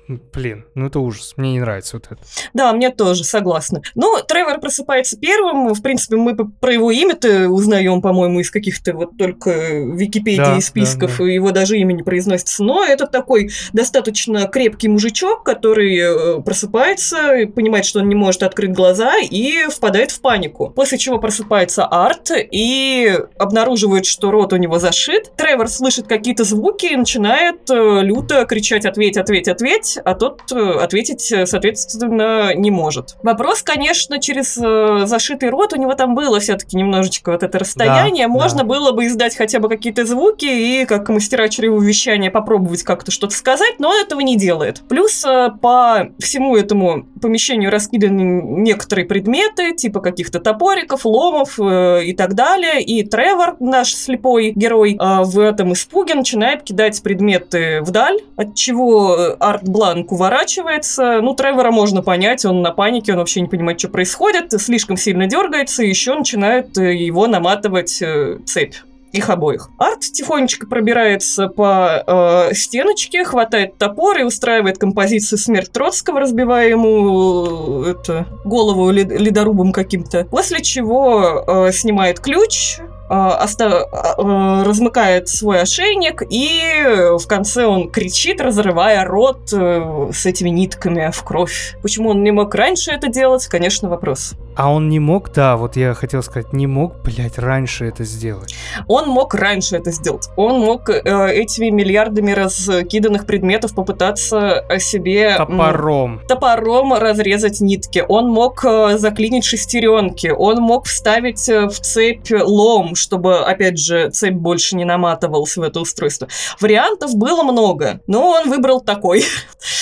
[0.09, 1.35] блин, ну это ужас.
[1.37, 2.23] Мне не нравится вот это.
[2.55, 3.83] Да, мне тоже, согласна.
[3.94, 5.75] Но Тревор просыпается первым.
[5.75, 10.61] В принципе, мы про его имя-то узнаем, по-моему, из каких-то вот только Википедии Да, и
[10.61, 12.64] списков, да, и его даже имя не произносится.
[12.64, 18.73] Но это такой достаточно крепкий мужичок, который э, просыпается, понимает, что он не может открыть
[18.73, 20.71] глаза и впадает в панику.
[20.71, 25.33] После чего просыпается Арт и обнаруживает, что рот у него зашит.
[25.37, 30.70] Тревор слышит какие-то звуки и начинает э, люто кричать «Ответь, ответь, ответь!», а тот э,
[30.80, 33.16] ответить, э, соответственно, не может.
[33.22, 38.26] Вопрос, конечно, через э, зашитый рот у него там было все-таки немножечко вот это расстояние.
[38.26, 38.64] Да, Можно да.
[38.64, 43.74] было бы издать хотя бы какие-то звуки и, как мастера чревовещания, попробовать как-то что-то сказать,
[43.78, 44.82] но он этого не делает.
[44.88, 45.24] Плюс
[45.61, 52.82] по всему этому помещению раскиданы некоторые предметы, типа каких-то топориков, ломов э, и так далее.
[52.82, 59.37] И Тревор, наш слепой герой, э, в этом испуге начинает кидать предметы вдаль, от чего
[59.38, 61.20] Арт Бланк уворачивается.
[61.22, 65.27] Ну, Тревора можно понять, он на панике, он вообще не понимает, что происходит, слишком сильно
[65.27, 68.74] дергается, и еще начинает э, его наматывать э, цепь.
[69.12, 69.70] Их обоих.
[69.79, 72.05] Арт тихонечко пробирается по
[72.51, 79.18] э, стеночке, хватает топор и устраивает композицию «Смерть Троцкого», разбивая ему э, это, голову лед-
[79.18, 80.24] ледорубом каким-то.
[80.24, 89.53] После чего э, снимает ключ, размыкает свой ошейник, и в конце он кричит, разрывая рот
[89.53, 91.77] э, с этими нитками в кровь.
[91.83, 94.33] Почему он не мог раньше это делать, конечно, вопрос.
[94.57, 98.55] А он не мог, да, вот я хотел сказать, не мог, блядь, раньше это сделать.
[98.88, 100.29] Он мог раньше это сделать.
[100.37, 105.37] Он мог э, этими миллиардами раскиданных предметов попытаться о себе...
[105.38, 106.21] м, Топором.
[106.27, 108.05] топором разрезать нитки.
[108.09, 110.33] Он мог э, заклинить шестеренки.
[110.37, 115.62] Он мог вставить э, в цепь лом, чтобы, опять же, цепь больше не наматывалась в
[115.62, 116.28] это устройство.
[116.61, 119.24] Вариантов было много, но он выбрал такой.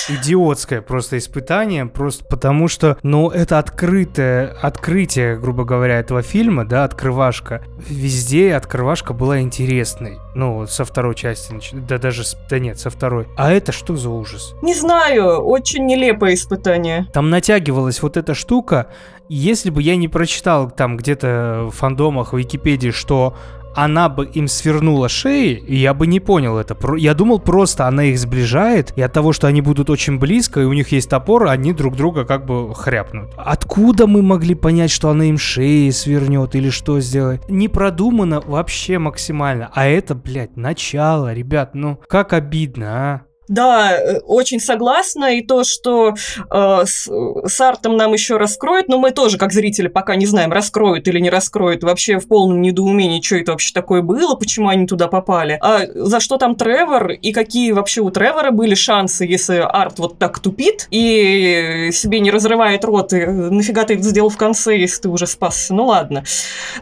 [0.09, 6.85] Идиотское просто испытание, просто потому что, ну, это открытое, открытие, грубо говоря, этого фильма, да,
[6.85, 7.63] открывашка.
[7.89, 10.19] Везде открывашка была интересной.
[10.35, 13.27] Ну, со второй части, да даже, да нет, со второй.
[13.37, 14.55] А это что за ужас?
[14.63, 17.07] Не знаю, очень нелепое испытание.
[17.13, 18.89] Там натягивалась вот эта штука,
[19.29, 23.35] если бы я не прочитал там где-то в фандомах, в Википедии, что
[23.77, 26.77] она бы им свернула шеи, я бы не понял это.
[26.97, 30.65] Я думал, просто она их сближает, и от того, что они будут очень близко, и
[30.65, 33.35] у них есть топор, они друг друга как бы хряпнут.
[33.37, 37.49] Откуда мы могли понять, что она им шеи свернет или что сделает?
[37.51, 39.71] Не продумано вообще максимально.
[39.75, 43.26] А это, блядь, начало, ребят, ну как обидно, а?
[43.49, 45.37] Да, э, очень согласна.
[45.37, 46.15] И то, что
[46.51, 50.53] э, с, с артом нам еще раскроют, но мы тоже, как зрители, пока не знаем,
[50.53, 51.85] раскроют или не раскроют.
[51.85, 55.59] Вообще в полном недоумении, что это вообще такое было, почему они туда попали.
[55.63, 60.19] А за что там Тревор и какие вообще у Тревора были шансы, если арт вот
[60.19, 65.03] так тупит и себе не разрывает рот, и нафига ты это сделал в конце, если
[65.03, 65.73] ты уже спасся?
[65.73, 66.25] Ну ладно.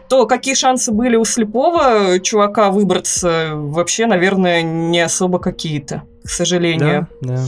[0.09, 7.07] То какие шансы были у слепого чувака выбраться, вообще, наверное, не особо какие-то к сожалению.
[7.21, 7.45] Да, да,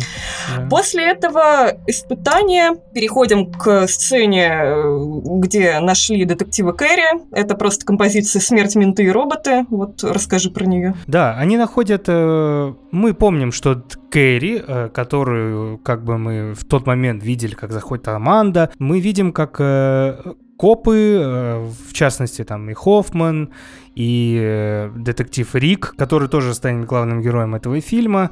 [0.57, 0.67] да.
[0.69, 4.97] После этого испытания переходим к сцене, э,
[5.39, 7.25] где нашли детектива Кэрри.
[7.31, 9.65] Это просто композиция «Смерть, менты и роботы».
[9.69, 10.93] Вот расскажи про нее.
[11.07, 12.03] Да, они находят...
[12.07, 17.71] э, мы помним, что Кэрри, э, которую как бы мы в тот момент видели, как
[17.71, 19.59] заходит Аманда, мы видим, как
[20.57, 23.49] копы, в частности там и Хоффман,
[23.95, 28.31] и детектив Риг, который тоже станет главным героем этого фильма,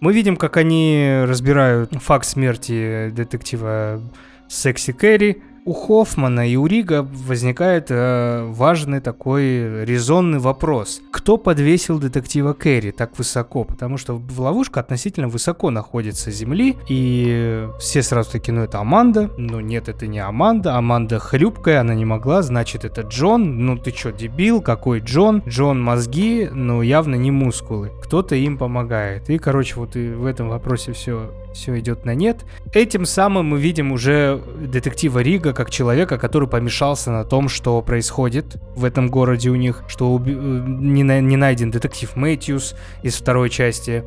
[0.00, 4.00] мы видим, как они разбирают факт смерти детектива
[4.48, 11.02] Секси Кэрри, у Хоффмана и у Рига возникает э, важный такой резонный вопрос.
[11.10, 13.64] Кто подвесил детектива Кэрри так высоко?
[13.64, 19.28] Потому что в ловушка относительно высоко находится Земли, и все сразу такие, ну это Аманда.
[19.36, 20.76] Ну нет, это не Аманда.
[20.76, 23.66] Аманда хрупкая, она не могла, значит это Джон.
[23.66, 24.62] Ну ты чё, дебил?
[24.62, 25.42] Какой Джон?
[25.48, 27.90] Джон мозги, но явно не мускулы.
[28.04, 29.28] Кто-то им помогает.
[29.28, 32.44] И, короче, вот и в этом вопросе все все идет на нет.
[32.72, 38.56] Этим самым мы видим уже детектива Рига как человека, который помешался на том, что происходит
[38.76, 43.14] в этом городе у них, что уби- э, не, на- не найден детектив Мэтьюс из
[43.16, 44.04] второй части,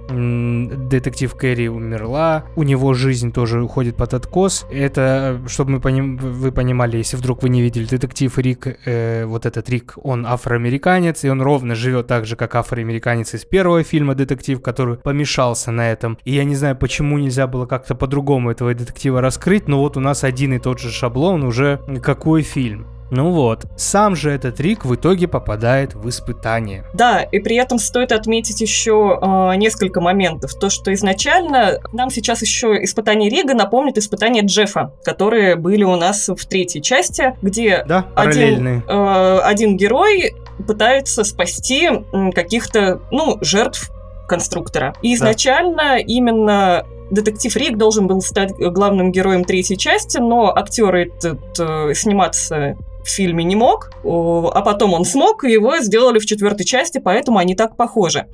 [0.90, 4.66] детектив Кэрри умерла, у него жизнь тоже уходит под откос.
[4.72, 9.46] Это, чтобы мы поним- вы понимали, если вдруг вы не видели, детектив Рик, э, вот
[9.46, 14.16] этот Рик, он афроамериканец, и он ровно живет так же, как афроамериканец из первого фильма
[14.16, 16.18] «Детектив», который помешался на этом.
[16.26, 20.00] И я не знаю, почему нельзя было как-то по-другому этого детектива раскрыть, но вот у
[20.00, 22.88] нас один и тот же шаблон уже какой фильм.
[23.12, 26.84] Ну вот, сам же этот Рик в итоге попадает в испытание.
[26.94, 30.54] Да, и при этом стоит отметить еще э, несколько моментов.
[30.54, 36.30] То, что изначально нам сейчас еще испытание Рига напомнит испытания Джеффа, которые были у нас
[36.30, 40.36] в третьей части, где Да, один, э, один герой
[40.68, 41.90] пытается спасти
[42.36, 43.92] каких-то, ну, жертв
[44.30, 44.96] конструктора.
[45.02, 51.60] И изначально именно детектив Рик должен был стать главным героем третьей части, но актер этот
[51.60, 56.66] э, сниматься в фильме не мог, а потом он смог, и его сделали в четвертой
[56.66, 58.28] части, поэтому они так похожи.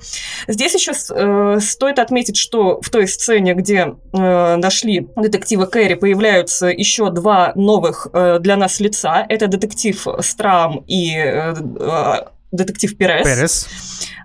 [0.48, 6.68] Здесь еще э, стоит отметить, что в той сцене, где э, нашли детектива Кэрри, появляются
[6.68, 9.26] еще два новых э, для нас лица.
[9.30, 12.14] Это детектив Страм и э, э,
[12.52, 13.24] детектив Перес.
[13.24, 13.68] Перес.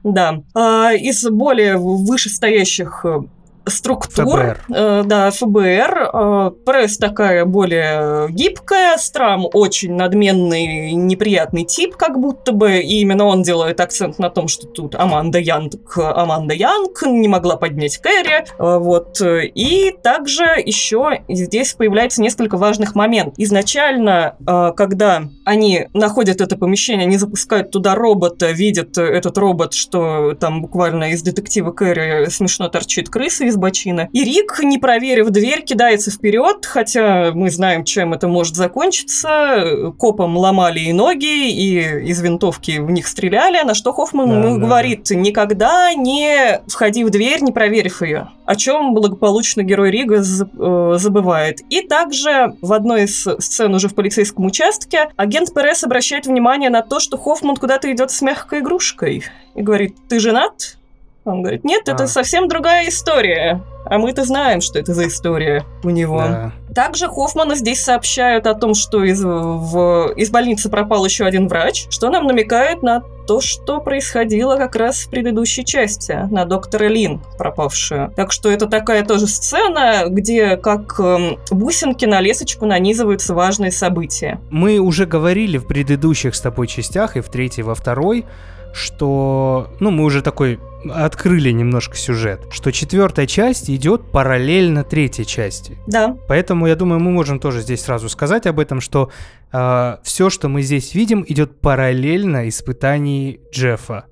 [0.04, 0.42] Да.
[0.54, 3.20] А, из более вышестоящих э,
[3.66, 4.26] структур.
[4.26, 4.60] ФБР.
[4.74, 6.10] э, да, ФБР.
[6.12, 13.24] э, пресс такая более гибкая, Страм очень надменный, неприятный тип, как будто бы, и именно
[13.24, 18.44] он делает акцент на том, что тут Аманда Янг, Аманда Янг не могла поднять Кэрри,
[18.58, 19.20] э, вот.
[19.20, 23.34] И также еще здесь появляется несколько важных моментов.
[23.36, 30.34] Изначально, э, когда они находят это помещение, они запускают туда робота, видят этот робот, что
[30.34, 34.08] там буквально из детектива Кэрри смешно торчит крыса из бочины.
[34.12, 39.92] И Рик, не проверив дверь, кидается вперед, хотя мы знаем, чем это может закончиться.
[39.98, 44.58] Копам ломали и ноги, и из винтовки в них стреляли, на что Хоффман Да, ему
[44.58, 48.28] да, говорит, никогда не входи в дверь, не проверив ее.
[48.46, 51.60] О чем благополучно герой Рига э, забывает.
[51.68, 56.82] И также в одной из сцен уже в полицейском участке агент Перес обращает внимание на
[56.82, 59.24] то, что Хоффман куда-то идет с мягкой игрушкой.
[59.54, 60.76] И говорит, ты женат?
[61.24, 62.06] Он говорит, нет, это А.
[62.06, 63.62] совсем другая история.
[63.84, 66.18] А мы-то знаем, что это за история у него.
[66.20, 66.52] Да.
[66.74, 71.86] Также Хоффмана здесь сообщают о том, что из, в- из больницы пропал еще один врач,
[71.90, 77.20] что нам намекает на то, что происходило как раз в предыдущей части, на доктора Лин,
[77.38, 78.12] пропавшую.
[78.16, 84.40] Так что это такая тоже сцена, где как эм, бусинки на лесочку нанизываются важные события.
[84.50, 88.24] Мы уже говорили в предыдущих с тобой частях, и в третьей, и во второй,
[88.72, 95.76] что, ну, мы уже такой открыли немножко сюжет, что четвертая часть идет параллельно третьей части.
[95.86, 99.10] Да, Поэтому я думаю, мы можем тоже здесь сразу сказать об этом, что
[99.50, 104.06] все, что мы здесь видим, идет параллельно испытаний Джеффа.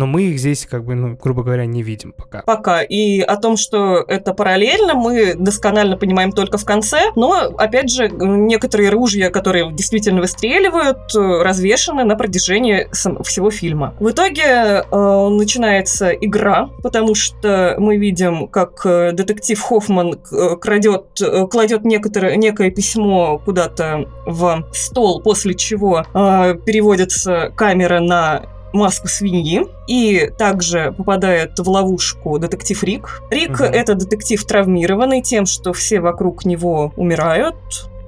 [0.00, 2.40] Но мы их здесь, как бы, ну, грубо говоря, не видим пока.
[2.40, 2.80] пока.
[2.80, 7.12] И о том, что это параллельно, мы досконально понимаем только в конце.
[7.16, 12.88] Но, опять же, некоторые ружья, которые действительно выстреливают, развешаны на протяжении
[13.24, 13.94] всего фильма.
[14.00, 21.20] В итоге э, начинается игра, потому что мы видим, как э, детектив Хоффман э, крадет,
[21.20, 29.08] э, кладет некоторое, некое письмо куда-то в стол, после чего э, переводится камера на маску
[29.08, 33.22] свиньи и также попадает в ловушку детектив Рик.
[33.30, 33.64] Рик Мгм.
[33.64, 37.56] это детектив травмированный тем, что все вокруг него умирают.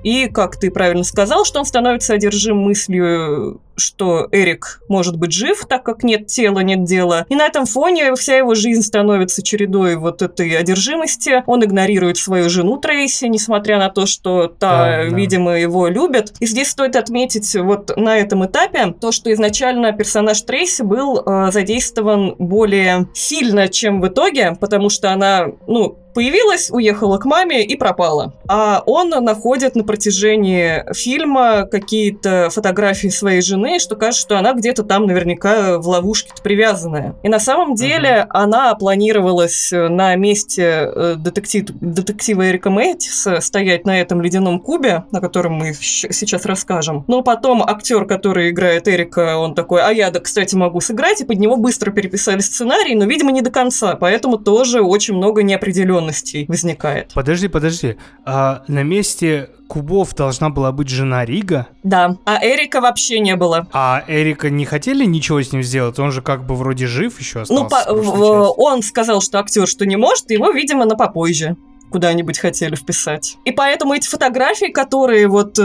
[0.03, 5.65] И, как ты правильно сказал, что он становится одержим мыслью, что Эрик может быть жив,
[5.69, 7.27] так как нет тела, нет дела.
[7.29, 11.43] И на этом фоне вся его жизнь становится чередой вот этой одержимости.
[11.47, 15.17] Он игнорирует свою жену Трейси, несмотря на то, что та, Да, да.
[15.17, 16.33] видимо, его любит.
[16.41, 21.51] И здесь стоит отметить вот на этом этапе то, что изначально персонаж Трейси был э,
[21.51, 27.77] задействован более сильно, чем в итоге, потому что она, ну, появилась, уехала к маме и
[27.77, 28.35] пропала.
[28.49, 34.53] А он находит на протяжении фильма какие-то фотографии своей жены, стороны, что кажется, что она
[34.55, 37.15] где-то там наверняка в ловушке привязанная.
[37.23, 43.87] И на самом деле она планировалась э, на месте э, детектив, детектива Эрика Мэттиса стоять
[43.87, 47.05] на этом ледяном кубе, на котором мы сейчас расскажем.
[47.09, 51.25] Но потом актер, который играет Эрика, он такой, а я, да, кстати, могу сыграть, и
[51.25, 56.47] под него быстро переписали сценарий, но, видимо, не до конца, поэтому тоже очень много неопределенностей
[56.49, 57.13] возникает.
[57.15, 57.97] Подожди, подожди.
[58.25, 63.67] А на месте кубов должна была быть жена Рига, Да, а Эрика вообще не было.
[63.73, 65.99] а Эрика не хотели ничего с ним сделать?
[65.99, 67.63] Он же как бы вроде жив еще остался.
[67.65, 71.57] Ну, по- он сказал, что актер что не может, его, видимо, на попозже
[71.91, 73.37] куда-нибудь хотели вписать.
[73.45, 75.63] И поэтому эти фотографии, которые вот э,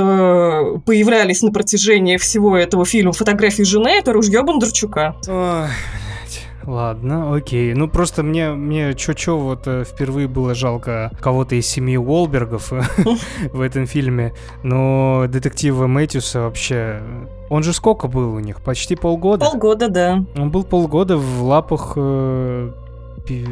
[0.86, 5.16] появлялись на протяжении всего этого фильма, фотографии жены, это ружье Бондарчука.
[5.28, 5.68] Ой.
[6.68, 7.74] Ладно, окей.
[7.74, 12.72] Ну просто мне, мне чё-чё вот э, впервые было жалко кого-то из семьи Уолбергов
[13.53, 14.34] в этом фильме.
[14.63, 17.01] Но детектива Мэтьюса вообще...
[17.49, 18.59] Он же сколько был у них?
[18.61, 19.45] Почти полгода?
[19.49, 20.26] Полгода, да.
[20.36, 22.72] Он был полгода в лапах э,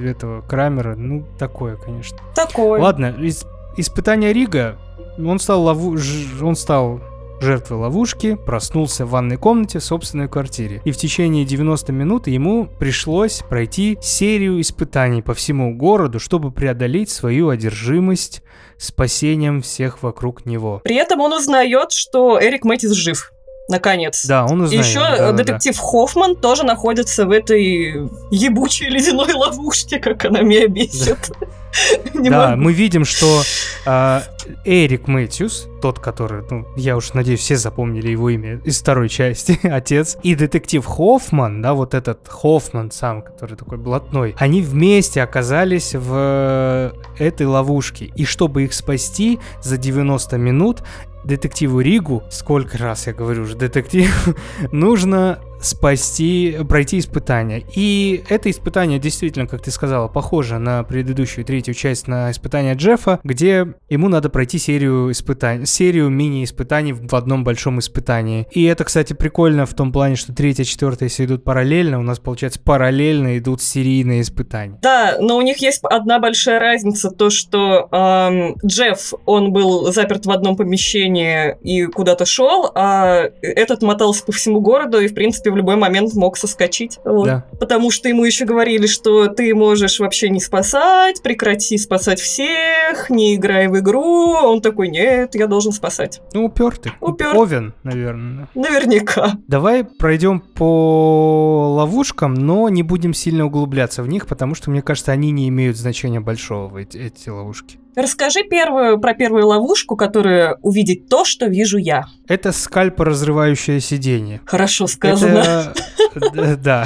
[0.04, 0.96] этого Крамера.
[0.96, 2.18] Ну, такое, конечно.
[2.36, 2.82] Такой.
[2.82, 3.46] Ладно, из-
[3.78, 4.76] испытание Рига.
[5.18, 5.96] Он стал лову...
[5.96, 7.00] ж- Он стал
[7.40, 10.82] жертвой ловушки, проснулся в ванной комнате в собственной квартире.
[10.86, 17.10] И в течение 90 минут ему пришлось пройти серию испытаний по всему городу, чтобы преодолеть
[17.10, 18.42] свою одержимость
[18.78, 20.82] спасением всех вокруг него.
[20.84, 23.32] При этом он узнает, что Эрик Мэтис жив.
[23.68, 24.26] Наконец.
[24.28, 24.86] Да, он узнает.
[24.86, 25.44] еще да-да-да.
[25.44, 31.32] детектив Хоффман тоже находится в этой ебучей ледяной ловушке, как она меня бесит.
[31.42, 31.48] Не
[32.14, 33.44] Да, мы видим, что
[33.86, 34.24] а,
[34.64, 39.60] Эрик Мэтьюс, тот, который, ну, я уж надеюсь, все запомнили его имя из второй части,
[39.68, 45.94] отец, и детектив Хоффман, да, вот этот Хоффман сам, который такой блатной, они вместе оказались
[45.94, 48.06] в этой ловушке.
[48.16, 50.84] И чтобы их спасти за 90 минут,
[51.24, 54.10] детективу Ригу, сколько раз я говорю уже детектив,
[54.72, 57.66] нужно спасти, пройти испытание.
[57.76, 63.20] И это испытание действительно, как ты сказала, похоже на предыдущую третью часть на испытание Джеффа,
[63.24, 68.48] где ему надо пройти серию испытаний, серию мини-испытаний в одном большом испытании.
[68.52, 72.20] И это, кстати, прикольно в том плане, что третья, четвертая, если идут параллельно, у нас,
[72.20, 74.78] получается, параллельно идут серийные испытания.
[74.82, 80.26] Да, но у них есть одна большая разница, то, что эм, Джефф, он был заперт
[80.26, 85.52] в одном помещении и куда-то шел, а этот мотался по всему городу и, в принципе,
[85.56, 87.00] в любой момент мог соскочить.
[87.06, 87.26] Вот.
[87.26, 87.46] Да.
[87.60, 93.36] Потому что ему еще говорили, что ты можешь вообще не спасать, прекрати спасать всех, не
[93.36, 94.34] играй в игру.
[94.34, 96.22] Он такой, нет, я должен спасать.
[96.34, 96.92] Ну, упертый.
[97.00, 97.36] Упёр.
[97.36, 98.50] Овен, наверное.
[98.54, 99.38] Наверняка.
[99.48, 105.14] Давай пройдем по ловушкам, но не будем сильно углубляться в них, потому что, мне кажется,
[105.14, 107.80] они не имеют значения большого, в эти, эти ловушки.
[107.96, 112.06] Расскажи первую про первую ловушку, которая увидит то, что вижу я.
[112.28, 114.42] Это скальпоразрывающее сиденье.
[114.46, 115.74] Хорошо сказано.
[116.16, 116.86] Это, д- да,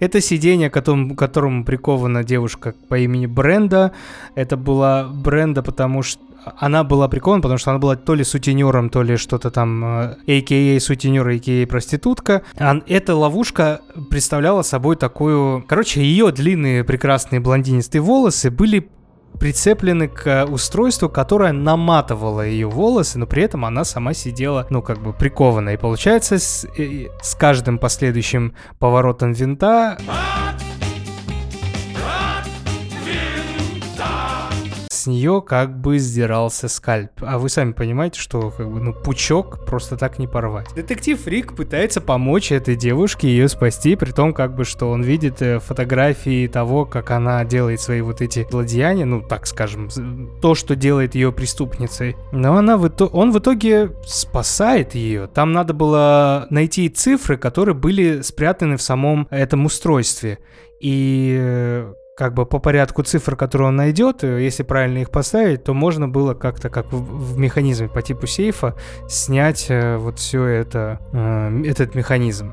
[0.00, 3.92] это сиденье, к которому, к которому прикована девушка по имени Бренда.
[4.34, 6.22] Это была Бренда, потому что
[6.56, 10.16] она была прикована, потому что она была то ли сутенером, то ли что-то там, э,
[10.26, 10.80] а.к.а.
[10.80, 11.66] сутенер, а.к.а.
[11.68, 12.42] проститутка.
[12.88, 13.80] Эта ловушка
[14.10, 15.64] представляла собой такую...
[15.68, 18.88] Короче, ее длинные прекрасные блондинистые волосы были
[19.38, 24.98] прицеплены к устройству, которое наматывало ее волосы, но при этом она сама сидела, ну, как
[24.98, 25.70] бы прикованно.
[25.70, 29.98] И получается, с, э, с каждым последующим поворотом винта...
[35.02, 37.10] С нее как бы сдирался скальп.
[37.22, 40.72] А вы сами понимаете, что как бы, ну, пучок просто так не порвать.
[40.76, 45.42] Детектив Рик пытается помочь этой девушке ее спасти, при том, как бы, что он видит
[45.42, 49.88] э, фотографии того, как она делает свои вот эти злодеяния, ну, так скажем,
[50.40, 52.14] то, что делает ее преступницей.
[52.30, 55.26] Но она в итоге, он в итоге спасает ее.
[55.26, 60.38] Там надо было найти цифры, которые были спрятаны в самом этом устройстве.
[60.78, 61.92] И э,
[62.22, 66.08] как бы по порядку цифр, которые он найдет, э, если правильно их поставить, то можно
[66.08, 68.76] было как-то как в, в механизме по типу сейфа
[69.08, 72.52] снять э, вот все это, э, этот механизм.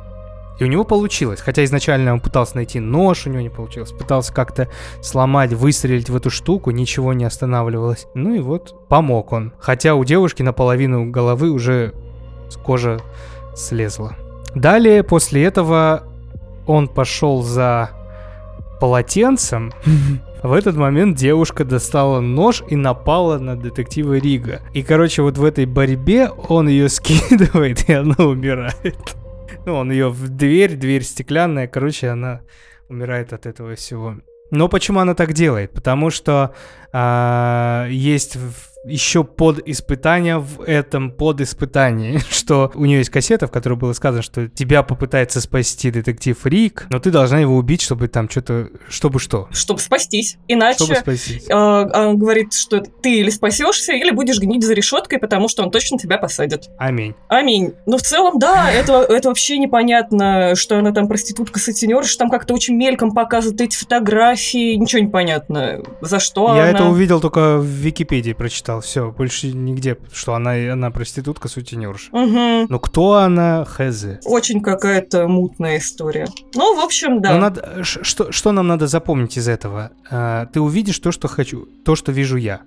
[0.57, 1.39] И у него получилось.
[1.39, 3.91] Хотя изначально он пытался найти нож, у него не получилось.
[3.91, 4.69] Пытался как-то
[5.03, 8.07] сломать, выстрелить в эту штуку, ничего не останавливалось.
[8.15, 9.53] Ну и вот помог он.
[9.59, 11.93] Хотя у девушки наполовину головы уже
[12.63, 13.01] кожа
[13.55, 14.15] слезла.
[14.55, 16.05] Далее, после этого,
[16.65, 17.91] он пошел за
[18.79, 19.71] полотенцем.
[20.43, 24.61] В этот момент девушка достала нож и напала на детектива Рига.
[24.73, 29.15] И, короче, вот в этой борьбе он ее скидывает, и она умирает.
[29.65, 32.41] Ну, он ее в дверь, дверь стеклянная, короче, она
[32.87, 34.15] умирает от этого всего.
[34.51, 35.71] Но почему она так делает?
[35.71, 36.55] Потому что
[36.91, 38.37] а, есть
[38.83, 43.93] еще под испытание в этом под испытании, что у нее есть кассета, в которой было
[43.93, 48.69] сказано, что тебя попытается спасти детектив Рик, но ты должна его убить, чтобы там что-то,
[48.87, 49.47] чтобы что?
[49.51, 50.37] Чтобы спастись.
[50.47, 51.45] Иначе Чтобы спастись.
[51.49, 55.71] э, он говорит, что ты или спасешься, или будешь гнить за решеткой, потому что он
[55.71, 56.69] точно тебя посадит.
[56.77, 57.15] Аминь.
[57.27, 57.73] Аминь.
[57.85, 62.75] Ну, в целом, да, это, это вообще непонятно, что она там проститутка-сутенерша, там как-то очень
[62.75, 66.71] мельком показывают эти фотографии, ничего не понятно, за что Я она...
[66.71, 68.68] это увидел только в Википедии, прочитал.
[68.81, 72.09] Все, больше нигде, что она, она проститутка, сутенерша.
[72.11, 72.67] Мгм.
[72.69, 74.05] Но кто она, хз.
[74.25, 76.27] Очень какая-то мутная история.
[76.55, 77.33] Ну, в общем, да.
[77.33, 79.91] Но надо, что, что нам надо запомнить из этого?
[80.09, 82.61] А, ты увидишь то, что хочу, то, что вижу я.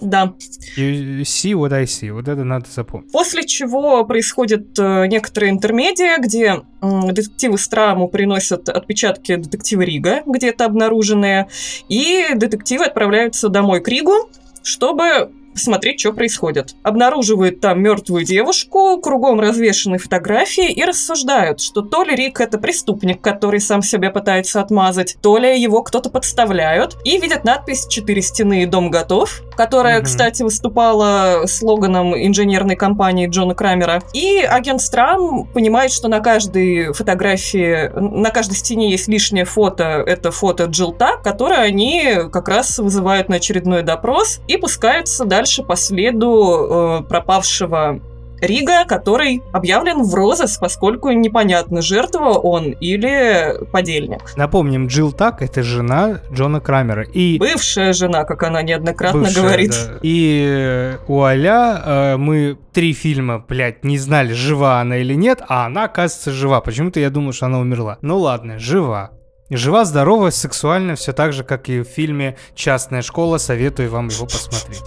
[0.00, 0.34] Да.
[0.76, 2.12] You see what I see.
[2.12, 3.12] Вот это надо запомнить.
[3.12, 11.48] После чего происходит э, некоторая интермедия, где детективы Страму приносят отпечатки детектива Рига, где-то обнаруженные,
[11.88, 14.28] и детективы отправляются домой к Ригу,
[14.66, 16.74] чтобы посмотреть, что происходит.
[16.82, 23.20] Обнаруживают там мертвую девушку, кругом развешаны фотографии и рассуждают, что то ли Рик это преступник,
[23.22, 28.62] который сам себя пытается отмазать, то ли его кто-то подставляют, и видят надпись «Четыре стены
[28.62, 30.04] и дом готов», которая, Мгм.
[30.04, 34.02] кстати, выступала слоганом инженерной компании Джона Крамера.
[34.12, 40.30] И агент Страм понимает, что на каждой фотографии, на каждой стене есть лишнее фото, это
[40.30, 47.00] фото Джилта, которое они как раз вызывают на очередной допрос и пускаются дальше по следу
[47.02, 48.00] э, пропавшего
[48.40, 54.36] Рига, который объявлен в розыск, поскольку непонятно, жертва он или подельник.
[54.36, 57.02] Напомним, Джилл Так— это жена Джона Крамера.
[57.02, 59.70] И Бывшая жена, как она неоднократно бывшая, говорит.
[59.70, 59.98] да.
[60.02, 65.40] И э, у Аля э, мы три фильма, блядь, не знали, жива она или нет,
[65.48, 66.60] а она, оказывается, жива.
[66.60, 67.98] Почему-то я думал, что она умерла.
[68.02, 69.12] Ну ладно, жива.
[69.48, 73.38] Жива, здорова, сексуально, все так же, как и в фильме «Частная школа».
[73.38, 74.82] Советую вам его посмотреть.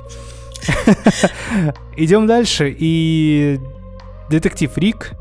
[1.95, 3.59] Идем дальше, и
[4.29, 5.11] детектив Рик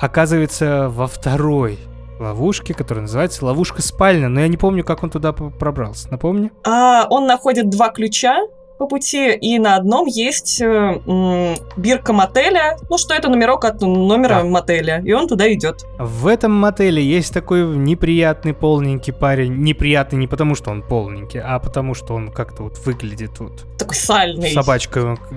[0.00, 1.78] оказывается во второй
[2.18, 6.10] ловушке, которая называется ловушка спальня, но я не помню, как он туда пробрался.
[6.10, 6.50] Напомни?
[6.64, 8.42] А он находит два ключа
[8.78, 13.80] по пути, и на одном есть э, м, бирка мотеля, ну что это номерок от
[13.80, 14.44] номера Да.
[14.44, 15.84] мотеля, и он туда идет.
[15.98, 19.54] В этом мотеле есть такой неприятный полненький парень.
[19.62, 23.94] Неприятный не потому, что он полненький, а потому, что он как-то вот выглядит вот Такой
[23.96, 24.50] сальный.
[24.52, 25.16] собачка.
[25.30, 25.36] э,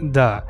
[0.00, 0.44] Да.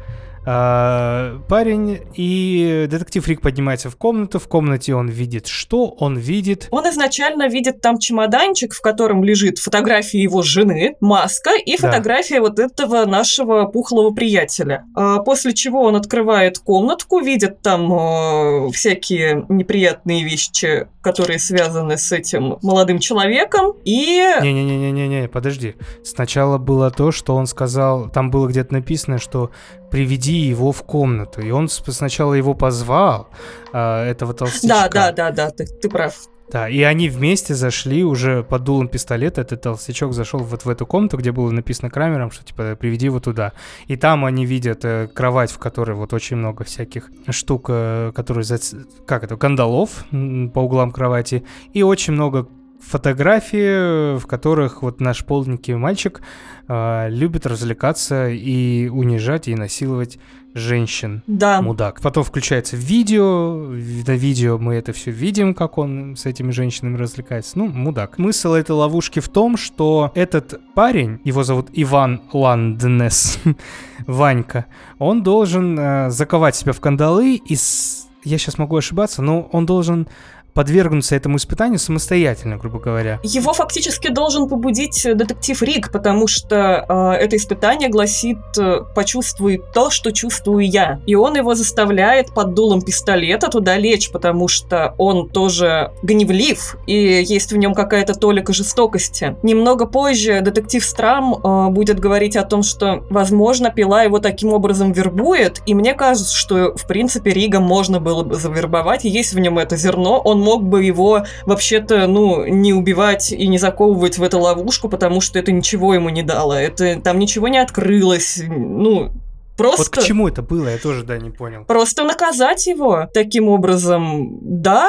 [0.44, 4.38] А, парень и детектив Рик поднимается в комнату.
[4.38, 5.88] В комнате он видит что?
[5.98, 6.68] Он видит...
[6.70, 11.88] Он изначально видит там чемоданчик, в котором лежит фотография его жены, маска и Да.
[11.88, 14.84] фотография вот этого нашего пухлого приятеля.
[14.94, 22.10] А, После чего он открывает комнатку, видит там э, всякие неприятные вещи, которые связаны с
[22.12, 25.74] этим молодым человеком, и Не-не-не-не-не, подожди.
[26.04, 29.50] Сначала было то, что он сказал, там было где-то написано, что
[29.92, 31.42] приведи его в комнату.
[31.42, 33.28] И он сначала его позвал,
[33.72, 34.88] а, этого толстячка.
[34.88, 36.14] Да, да, да, да, ты, ты прав.
[36.50, 39.42] Да, и они вместе зашли уже под дулом пистолета.
[39.42, 43.20] Этот толстячок зашел вот в эту комнату, где было написано Крамером, что типа приведи его
[43.20, 43.52] туда.
[43.86, 48.44] И там они видят э, кровать, в которой вот очень много всяких штук, э, которые
[48.44, 51.42] зац- как это, кандалов по углам кровати.
[51.72, 52.48] И очень много
[52.82, 56.20] фотографий, э, в которых вот наш полненький мальчик
[56.68, 60.18] э, любит развлекаться и унижать и насиловать
[60.54, 61.22] женщин.
[61.26, 61.62] Да.
[61.62, 62.02] Мудак.
[62.02, 67.58] Потом включается видео, на видео мы это все видим, как он с этими женщинами развлекается.
[67.58, 68.16] Ну, мудак.
[68.16, 73.38] Смысл этой ловушки в том, что этот парень, его зовут Иван Ланднес,
[74.06, 74.66] Ванька,
[74.98, 77.56] он должен э, заковать себя в кандалы и...
[77.56, 80.06] с- Я сейчас могу ошибаться, но он должен
[80.54, 83.20] подвергнуться этому испытанию самостоятельно, грубо говоря.
[83.22, 89.62] Его фактически должен побудить э, детектив Рик, потому что э, это испытание гласит э, «почувствуй
[89.72, 91.00] то, что чувствую я».
[91.06, 97.22] И он его заставляет под дулом пистолета туда лечь, потому что он тоже гневлив, и
[97.22, 99.36] есть в нем какая-то толика жестокости.
[99.42, 104.92] Немного позже детектив Страм э, будет говорить о том, что, возможно, пила его таким образом
[104.92, 109.58] вербует, и мне кажется, что, в принципе, Рига можно было бы завербовать, есть в нем
[109.58, 114.40] это зерно, он мог бы его вообще-то, ну, не убивать и не заковывать в эту
[114.40, 116.54] ловушку, потому что это ничего ему не дало.
[116.54, 118.42] Это там ничего не открылось.
[118.46, 119.12] Ну,
[119.56, 119.82] просто...
[119.82, 121.64] Вот к чему это было, я тоже, да, не понял.
[121.64, 124.38] Просто наказать его таким образом.
[124.42, 124.88] Да,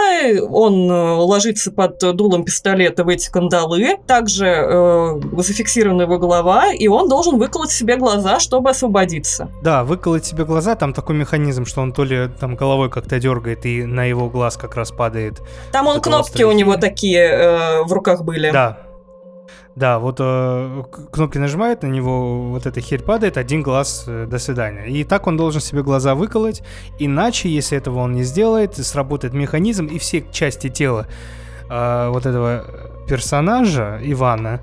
[0.50, 3.98] он э, ложится под дулом пистолета в эти кандалы.
[4.08, 9.50] Также э, зафиксирована его голова, и он должен выколоть себе глаза, чтобы освободиться.
[9.62, 13.66] Да, выколоть себе глаза, там такой механизм, что он то ли там головой как-то дергает,
[13.66, 15.42] и на его глаз как раз падает.
[15.72, 18.52] Там он кнопки острый у него такие э, в руках были.
[18.52, 18.78] Да.
[19.76, 24.38] Да, вот э, кнопки нажимает, на него вот эта херь падает, один глаз, э, до
[24.38, 24.86] свидания.
[24.86, 26.62] И так он должен себе глаза выколоть,
[27.00, 31.08] иначе, если этого он не сделает, сработает механизм, и все части тела
[31.72, 32.66] э, вот этого
[33.08, 34.62] персонажа, Ивана,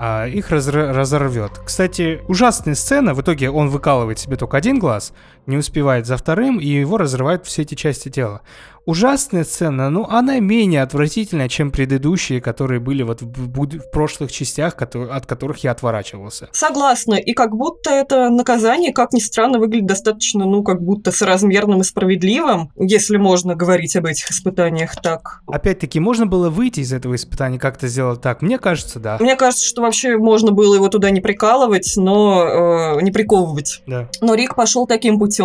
[0.00, 1.60] а, их разр- разорвет.
[1.64, 5.12] Кстати, ужасная сцена, в итоге он выкалывает себе только один глаз,
[5.48, 8.42] не успевает за вторым, и его разрывают все эти части тела.
[8.84, 14.32] Ужасная сцена, но она менее отвратительная, чем предыдущие, которые были вот в, буд- в прошлых
[14.32, 16.48] частях, кото- от которых я отворачивался.
[16.52, 17.14] Согласна.
[17.16, 21.84] И как будто это наказание, как ни странно, выглядит достаточно, ну, как будто соразмерным и
[21.84, 25.40] справедливым, если можно говорить об этих испытаниях так.
[25.46, 28.40] Опять-таки, можно было выйти из этого испытания, как-то сделать так?
[28.40, 29.18] Мне кажется, да.
[29.20, 33.82] Мне кажется, что вообще можно было его туда не прикалывать, но э, не приковывать.
[33.86, 34.08] Да.
[34.22, 35.37] Но Рик пошел таким путем.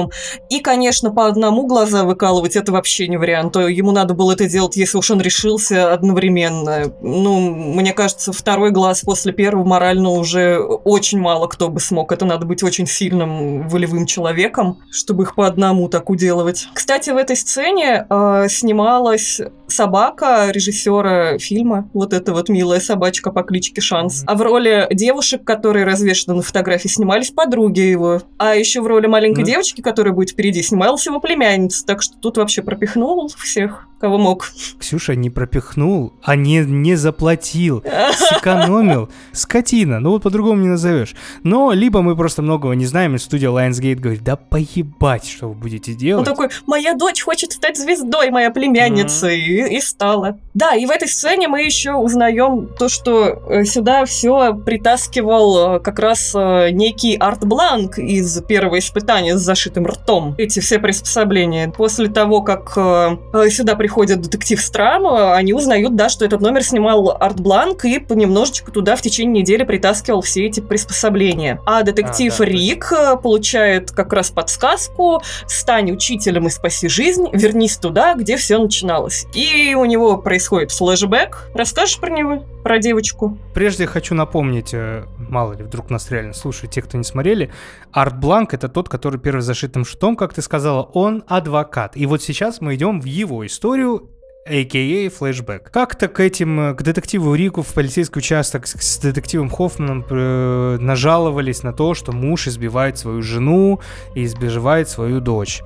[0.50, 3.54] И, конечно, по одному глаза выкалывать это вообще не вариант.
[3.54, 6.94] То Ему надо было это делать, если уж он решился одновременно.
[7.02, 12.12] Ну, мне кажется, второй глаз после первого морально уже очень мало кто бы смог.
[12.12, 16.68] Это надо быть очень сильным волевым человеком, чтобы их по одному так уделывать.
[16.74, 21.90] Кстати, в этой сцене э, снималась собака режиссера фильма.
[21.94, 24.24] Вот эта вот милая собачка по кличке Шанс.
[24.28, 28.22] А в роли девушек, которые развешаны на фотографии, снимались подруги его.
[28.38, 29.46] А еще в роли маленькой Ну.
[29.48, 31.86] девочки, которая будет впереди, снималась его племянница.
[31.86, 34.52] Так что тут вообще пропихнул всех, кого мог.
[34.80, 37.82] Ксюша не пропихнул, а не, не заплатил.
[38.14, 39.10] сэкономил.
[39.32, 41.16] Скотина, ну вот по-другому не назовешь.
[41.44, 45.54] Но либо мы просто многого не знаем, и студия Lionsgate говорит, да поебать, что вы
[45.56, 46.26] будете Он делать.
[46.26, 50.38] такой, моя дочь хочет стать звездой, моя племянница, и, и стала.
[50.54, 55.80] Да, и в этой сцене мы еще узнаем то, что э, сюда все притаскивал э,
[55.80, 60.36] как раз э, некий Арт Бланк из первого испытания с зашитым ртом.
[60.38, 61.70] Эти все приспособления.
[61.70, 67.18] После того, как сюда приходит детектив Страм, э, они узнают, да, что этот номер снимал
[67.20, 71.60] Арт Бланк и понемножечку туда в течение недели притаскивал все эти приспособления.
[71.66, 72.52] А детектив А, да, точно.
[72.52, 78.58] Риг э, получает как раз подсказку стань учителем и спаси жизнь, вернись туда, где все
[78.58, 79.26] начиналось.
[79.34, 81.50] И у него происходит флешбэк.
[81.54, 82.46] Расскажешь про него?
[82.64, 83.38] Про девочку?
[83.54, 87.52] Прежде хочу напомнить, э, мало ли, вдруг нас реально слушают те, кто не смотрели,
[87.92, 91.98] Арт Бланк это тот, который первый зашитым шутом, как ты сказала, он адвокат.
[91.98, 95.10] И вот сейчас мы идем в его историю, а.к.а.
[95.10, 95.72] флешбэк.
[95.72, 101.64] Как-то к этим, э, к детективу Рику в полицейский участок с детективом Хоффманом э, нажаловались
[101.64, 103.80] на то, что муж избивает свою жену
[104.16, 105.64] и избивает свою дочь.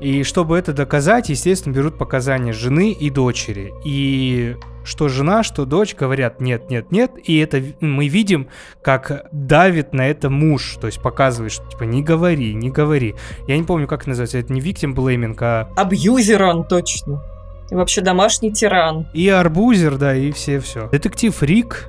[0.00, 3.72] И чтобы это доказать, естественно, берут показания жены и дочери.
[3.84, 7.12] И что жена, что дочь говорят нет, нет, нет.
[7.24, 8.48] И это мы видим,
[8.82, 10.76] как давит на это муж.
[10.80, 13.14] То есть показывает, что типа не говори, не говори.
[13.48, 14.38] Я не помню, как это называется.
[14.38, 17.22] Это не victim blaming, а Абьюзер он точно.
[17.70, 19.08] И вообще домашний тиран.
[19.12, 20.88] и арбузер, да, и все все.
[20.88, 21.88] Детектив Рик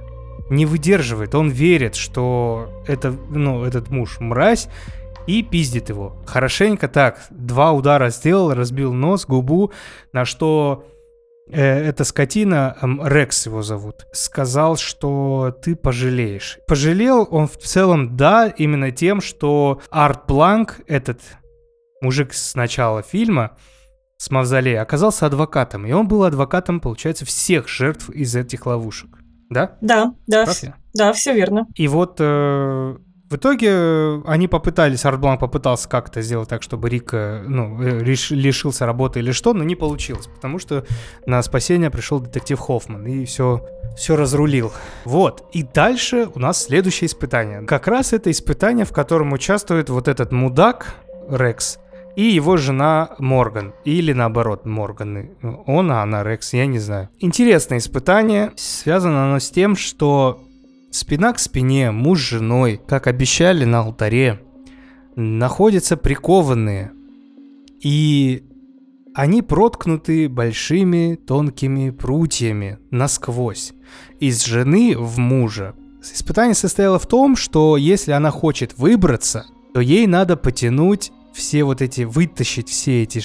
[0.49, 1.35] не выдерживает.
[1.35, 4.69] Он верит, что это, ну, этот муж мразь,
[5.27, 6.23] и пиздит его.
[6.25, 7.19] Хорошенько так.
[7.29, 9.71] Два удара сделал, разбил нос, губу,
[10.13, 10.85] на что
[11.49, 16.59] э, эта скотина, эм, Рекс его зовут, сказал, что ты пожалеешь.
[16.67, 21.21] Пожалел он в целом, да, именно тем, что Арт Бланк, этот
[22.01, 23.57] мужик с начала фильма,
[24.17, 25.85] с Мавзолея, оказался адвокатом.
[25.85, 29.09] И он был адвокатом, получается, всех жертв из этих ловушек.
[29.49, 29.77] Да?
[29.81, 30.75] Да, да, Прав вс- я?
[30.93, 31.67] да, все верно.
[31.75, 32.97] И вот э,
[33.29, 37.81] в итоге э, они попытались, Арт Бланк попытался как-то сделать так, чтобы Риг э, ну,
[37.81, 40.85] э, лишился работы или что, но не получилось, потому что
[41.25, 43.67] на спасение пришел детектив Хоффман и все,
[43.97, 44.71] все разрулил.
[45.03, 47.63] Вот, и дальше у нас следующее испытание.
[47.63, 50.95] Как раз это испытание, в котором участвует вот этот мудак
[51.29, 51.79] Рекс,
[52.15, 53.73] и его жена Морган.
[53.83, 55.29] Или наоборот, Морган.
[55.67, 57.09] Он, а она Рекс, я не знаю.
[57.19, 58.53] Интересное испытание.
[58.55, 60.46] Связано оно с тем, что
[60.97, 64.41] спина к спине, муж с женой, как обещали на алтаре,
[65.15, 66.91] находятся прикованные.
[67.81, 68.43] И
[69.13, 73.73] они проткнуты большими тонкими прутьями насквозь.
[74.19, 75.75] Из жены в мужа.
[76.01, 81.81] Испытание состояло в том, что если она хочет выбраться, то ей надо потянуть все вот
[81.81, 83.21] эти, вытащить все эти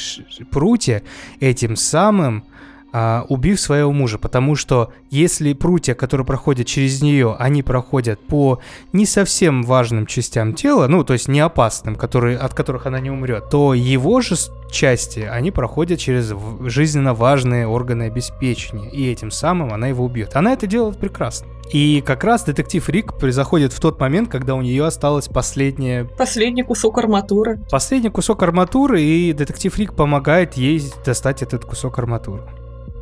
[0.50, 1.02] прутья,
[1.40, 2.44] этим самым
[2.93, 4.18] а, убив своего мужа.
[4.18, 8.61] Потому что если прутья, которые проходят через нее, они проходят по
[8.93, 13.11] не совсем важным частям тела, ну, то есть не опасным, которые, от которых она не
[13.11, 14.36] умрет, то его же
[14.70, 16.34] части, они проходят через
[16.66, 20.34] жизненно важные органы обеспечения, и этим самым она его убьет.
[20.34, 21.49] Она это делает прекрасно.
[21.72, 26.62] И как раз детектив Рик заходит в тот момент, когда у нее осталось последнее Последний
[26.62, 27.61] кусок арматуры.
[27.70, 32.43] Последний кусок арматуры, и детектив Рик помогает ей достать этот кусок арматуры.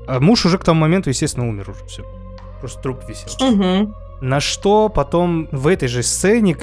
[0.07, 2.05] А муж уже к тому моменту, естественно, умер уже все.
[2.61, 3.29] Просто труп висел.
[3.49, 3.95] Угу.
[4.21, 6.55] На что потом в этой же сцене,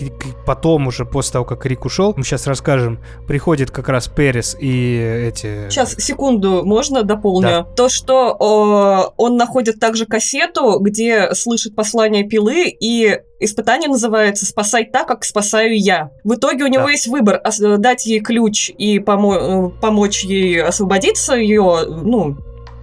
[0.46, 5.28] потом уже после того, как Рик ушел, мы сейчас расскажем, приходит как раз Перес и
[5.28, 5.68] эти...
[5.70, 7.66] Сейчас, секунду, можно дополню?
[7.76, 14.86] То, что э, он находит также кассету, где слышит послание пилы, и испытание называется «Спасай
[14.86, 16.12] так, как спасаю я».
[16.24, 16.92] В итоге у него Да.
[16.92, 17.42] есть выбор
[17.80, 22.38] дать ей ключ и помо- э, помочь ей освободиться, ее, ну,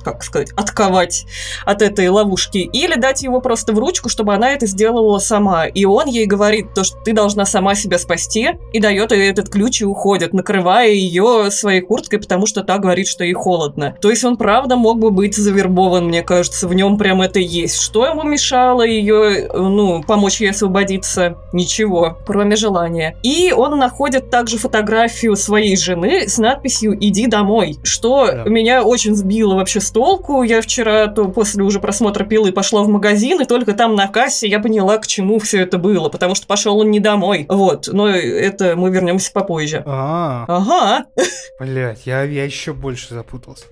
[0.04, 1.26] как сказать, отковать
[1.64, 5.66] от этой ловушки, или дать его просто в ручку, чтобы она это сделала сама.
[5.66, 9.48] И он ей говорит то, что ты должна сама себя спасти, и дает ей этот
[9.48, 13.96] ключ и уходит, накрывая ее своей курткой, потому что та говорит, что ей холодно.
[14.00, 17.80] То есть он правда мог бы быть завербован, мне кажется, в нем прям это есть.
[17.80, 21.36] Что ему мешало ее, ну, помочь ей освободиться?
[21.52, 23.16] Ничего, кроме желания.
[23.22, 28.44] И он находит также фотографию своей жены с надписью «Иди домой», что Да.
[28.44, 30.42] меня очень сбило вообще с толку.
[30.42, 34.46] Я вчера то после уже просмотра пилы пошла в магазин, и только там на кассе
[34.48, 37.46] я поняла, к чему все это было, потому что пошел он не домой.
[37.48, 39.82] Вот, но это мы вернемся попозже.
[39.86, 41.06] А, Ага.
[41.60, 43.64] блядь, я, я еще больше запутался.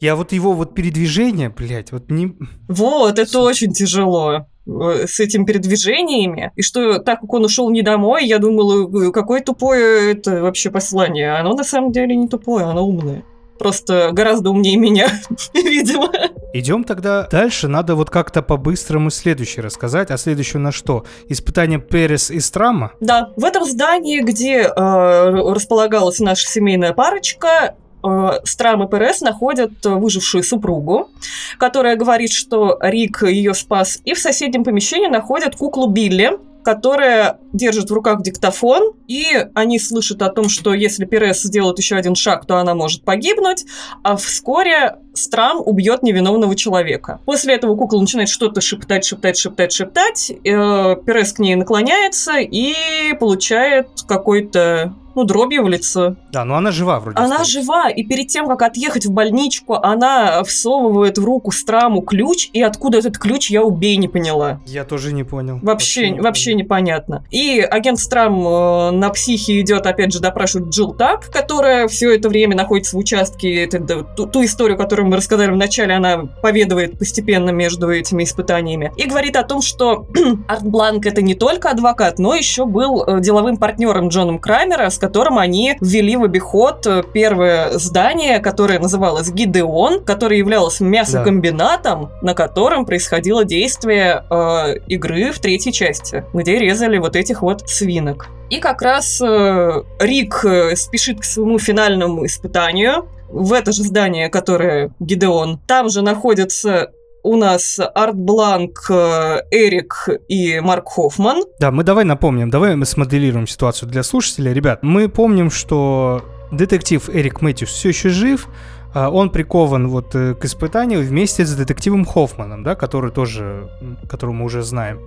[0.00, 2.34] Я вот его вот передвижение, блядь, вот не...
[2.68, 6.52] Вот, это очень тяжело э, с этими передвижениями.
[6.54, 10.70] И что, так как он ушел не домой, я думала, э, какое тупое это вообще
[10.70, 11.36] послание.
[11.36, 13.24] Оно на самом деле не тупое, оно умное.
[13.58, 15.08] Просто гораздо умнее меня,
[15.54, 16.10] видимо.
[16.52, 17.68] Идем тогда дальше.
[17.68, 20.10] Надо вот как-то по-быстрому следующее рассказать.
[20.10, 21.04] А следующее на что?
[21.28, 22.92] Испытание Перес и Страма?
[23.00, 29.72] Да, в этом здании, где э, располагалась наша семейная парочка, э, Страм и Перес находят
[29.84, 31.10] выжившую супругу,
[31.58, 37.90] которая говорит, что Рик ее спас, и в соседнем помещении находят куклу Билли, которая держит
[37.90, 42.44] в руках диктофон, и они слышат о том, что если Перес сделает еще один шаг,
[42.44, 43.66] то она может погибнуть,
[44.02, 47.20] а вскоре Страм убьет невиновного человека.
[47.24, 50.32] После этого кукла начинает что-то шептать, шептать, шептать, шептать.
[50.44, 52.74] Э, Перес к ней наклоняется и
[53.18, 56.16] получает какой-то, ну, дробью в лицо.
[56.30, 57.16] Да, но она жива вроде.
[57.16, 57.52] Она остается.
[57.52, 62.62] жива, и перед тем, как отъехать в больничку, она всовывает в руку Страму ключ, и
[62.62, 64.60] откуда этот ключ, я убей не поняла.
[64.66, 65.58] Я тоже не понял.
[65.62, 66.64] Вообще, не вообще понял.
[66.64, 67.24] непонятно.
[67.30, 72.28] И агент Страм э, на психе идет, опять же, допрашивать Джилл Так, которая все это
[72.28, 73.64] время находится в участке.
[73.64, 78.24] Это, да, ту, ту историю, которую мы рассказали в начале, она поведывает постепенно между этими
[78.24, 78.92] испытаниями.
[78.96, 80.06] И говорит о том, что
[80.48, 84.98] Арт Бланк это не только адвокат, но еще был э, деловым партнером Джоном Крамера, с
[85.06, 92.34] которым они ввели в обиход э, первое здание, которое называлось Гидеон, которое являлось мясокомбинатом, на
[92.34, 98.26] котором происходило действие э, игры в третьей части, где резали вот этих вот свинок.
[98.50, 104.28] И как раз э, Рик э, спешит к своему финальному испытанию в это же здание,
[104.28, 105.60] которое Гидеон.
[105.68, 106.90] Там же находятся
[107.26, 111.42] у нас Арт Бланк, э, Эрик и Марк Хоффман.
[111.58, 114.52] Да, мы давай напомним, давай мы смоделируем ситуацию для слушателей.
[114.52, 118.46] Ребят, мы помним, что детектив Эрик Мэтьюс все еще жив,
[118.94, 123.68] а, он прикован вот э, к испытанию вместе с детективом Хоффманом, да, который тоже,
[124.08, 125.00] которого мы уже знаем.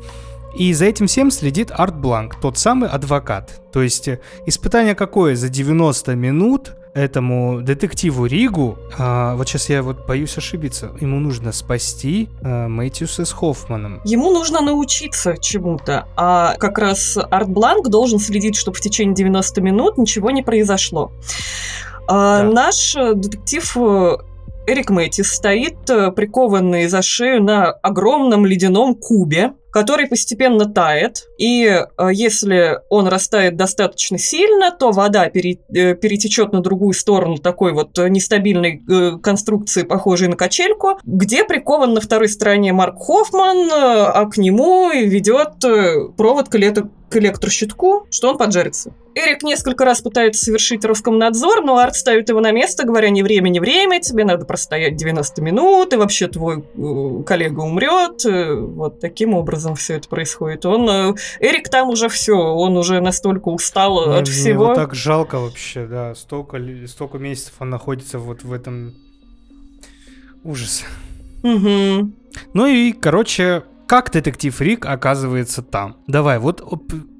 [0.57, 3.61] И за этим всем следит Арт Бланк, тот самый адвокат.
[3.71, 5.37] То есть э, испытание какое?
[5.37, 11.51] За 90 минут этому детективу Ригу, а, вот сейчас я вот боюсь ошибиться, ему нужно
[11.51, 14.01] спасти а, Мэтьюса с Хоффманом.
[14.05, 19.61] Ему нужно научиться чему-то, а как раз Арт Бланк должен следить, чтобы в течение 90
[19.61, 21.11] минут ничего не произошло.
[22.07, 22.51] А, Да.
[22.51, 24.17] Наш э, детектив э,
[24.67, 31.65] Эрик Мэтис стоит э, прикованный за шею на огромном ледяном кубе, который постепенно тает, и
[31.65, 37.97] э, если он растает достаточно сильно, то вода э, перетечет на другую сторону такой вот
[37.99, 38.81] э, нестабильной
[39.21, 45.59] конструкции, похожей на качельку, где прикован на второй стороне Марк Хоффман, а к нему ведет
[46.15, 48.93] провод к, электро- к электрощитку, что он поджарится.
[49.19, 53.49] Эрик несколько раз пытается совершить Роскомнадзор, но Арт ставит его на место, говоря, не время,
[53.49, 58.25] не время, тебе надо простоять 90 минут, и вообще твой э, коллега умрет.
[58.25, 60.65] Э, Вот таким образом все это происходит.
[60.65, 64.63] Он, э, Эрик там уже все, он уже настолько устал Мне- от всего.
[64.65, 66.15] его так жалко вообще, да.
[66.15, 68.93] Столько, столько месяцев он находится вот в этом...
[70.43, 70.83] Ужас.
[71.43, 72.13] Мгм.
[72.53, 75.97] Ну и, короче, как детектив Рик оказывается там?
[76.07, 76.61] Давай, вот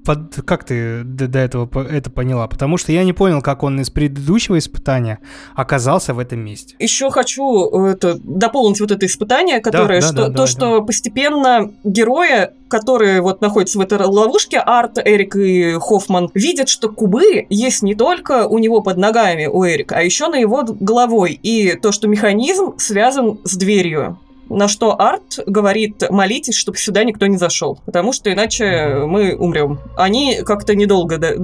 [0.06, 2.48] под- как ты до, до этого это поняла?
[2.48, 5.20] Потому что я не понял, как он из предыдущего испытания
[5.56, 6.76] оказался в этом месте.
[6.80, 10.82] Еще хочу э, это, дополнить вот это испытание, которое, да, что, да, то, давай, что
[10.82, 17.46] постепенно герои, которые вот находятся в этой ловушке, Арт, Эрик и Хоффман, видят, что кубы
[17.50, 21.40] есть не только у него под ногами, у Эрика, а еще на его головой.
[21.42, 24.20] И то, что механизм связан с дверью.
[24.50, 29.80] На что Арт говорит, молитесь, чтобы сюда никто не зашел, потому что иначе мы умрем.
[29.96, 31.36] Они как-то недолго до,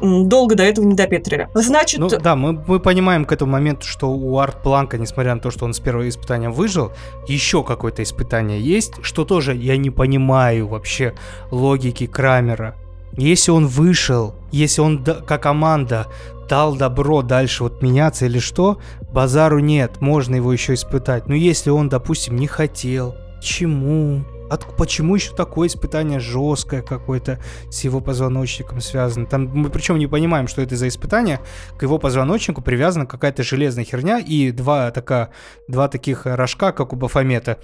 [0.00, 1.48] долго до этого не допетрили.
[1.54, 2.00] Значит...
[2.00, 5.50] Ну да, мы, мы понимаем к этому моменту, что у Арт Планка, несмотря на то,
[5.50, 6.92] что он с первого испытания выжил,
[7.26, 11.14] еще какое-то испытание есть, что тоже я не понимаю вообще
[11.50, 12.76] логики Крамера.
[13.16, 16.06] Если он вышел, если он как команда
[16.48, 18.78] дал добро дальше вот меняться или что,
[19.12, 21.26] базару нет, можно его еще испытать.
[21.28, 24.24] Но если он, допустим, не хотел, чему?
[24.50, 27.38] От, почему еще такое испытание жесткое какое-то
[27.70, 29.24] с его позвоночником связано?
[29.24, 31.40] Там мы причем не понимаем, что это за испытание.
[31.78, 35.30] К его позвоночнику привязана какая-то железная херня и два, такая,
[35.68, 37.58] два таких рожка, как у Бафомета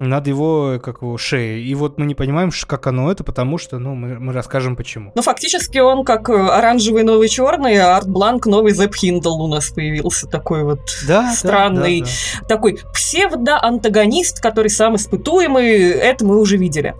[0.00, 1.64] над его, как его, шеей.
[1.64, 5.12] И вот мы не понимаем, как оно это, потому что, ну, мы, мы расскажем почему.
[5.14, 9.46] Ну, фактически он как э, оранжевый новый черный, а Арт Бланк новый Зэп Хиндл у
[9.46, 12.48] нас появился такой вот да, странный, да, да, да.
[12.48, 16.94] такой псевдо-антагонист, который сам испытуемый, это мы уже видели.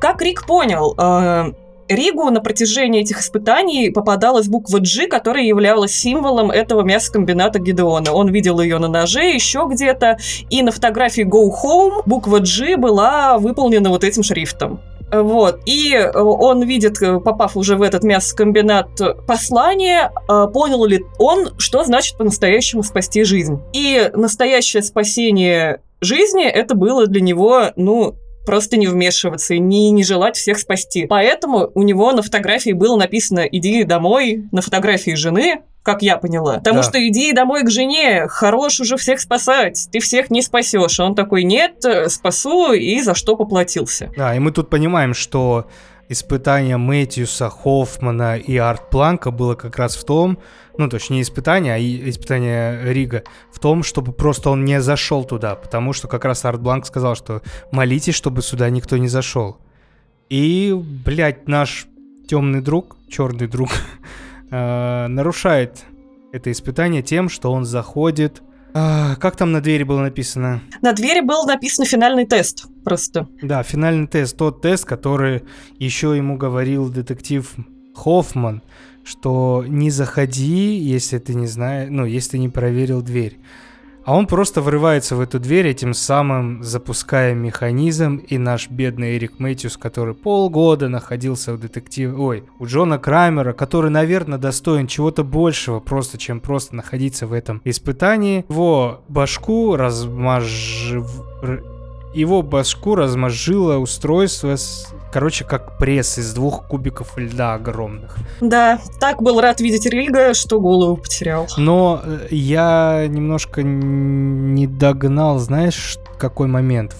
[0.00, 1.52] Как Рик понял, э,
[1.94, 8.12] Ригу на протяжении этих испытаний попадалась буква G, которая являлась символом этого мясокомбината Гидеона.
[8.12, 10.18] Он видел ее на ноже, еще где-то,
[10.50, 14.80] и на фотографии Go Home буква G была выполнена вот этим шрифтом.
[15.12, 15.60] Вот.
[15.66, 18.88] И он видит, попав уже в этот мясокомбинат,
[19.26, 23.60] послание, э, понял ли он, что значит по-настоящему спасти жизнь.
[23.74, 28.14] И настоящее спасение жизни это было для него, ну,
[28.46, 31.06] просто не вмешиваться и не, не желать всех спасти.
[31.06, 36.58] Поэтому у него на фотографии было написано «иди домой», на фотографии жены, как я поняла.
[36.58, 36.82] Потому да.
[36.84, 41.00] что иди домой к жене, хорош уже всех спасать, ты всех не спасешь.
[41.00, 44.10] он такой, нет, спасу, и за что поплатился.
[44.16, 45.66] Да, и мы тут понимаем, что
[46.12, 50.38] испытание Мэтьюса, Хоффмана и Арт Планка было как раз в том,
[50.78, 55.56] ну, точнее, не испытание, а испытание Рига, в том, чтобы просто он не зашел туда,
[55.56, 59.58] потому что как раз Арт Бланк сказал, что молитесь, чтобы сюда никто не зашел.
[60.28, 60.72] И,
[61.04, 61.86] блядь, наш
[62.28, 63.70] темный друг, черный друг,
[64.50, 65.84] э, нарушает
[66.32, 68.42] это испытание тем, что он заходит
[68.74, 70.62] а, как там на двери было написано?
[70.80, 73.28] На двери был написан финальный тест просто.
[73.42, 74.36] Да, финальный тест.
[74.36, 75.42] Тот тест, который
[75.78, 77.52] еще ему говорил детектив
[77.94, 78.62] Хоффман,
[79.04, 83.38] что не заходи, если ты не знаешь, ну, если ты не проверил дверь.
[84.04, 89.38] А он просто врывается в эту дверь, этим самым запуская механизм, и наш бедный Эрик
[89.38, 95.78] Мэтьюс, который полгода находился у детектива, ой, у Джона Крамера, который, наверное, достоин чего-то большего,
[95.78, 100.94] просто чем просто находиться в этом испытании, его башку размаж...
[102.14, 108.16] Его башку размажило устройство с Короче, как пресс из двух кубиков льда огромных.
[108.40, 111.46] Да, так был рад видеть Рига, что голову потерял.
[111.58, 116.96] Но э, я немножко не догнал, знаешь, какой момент?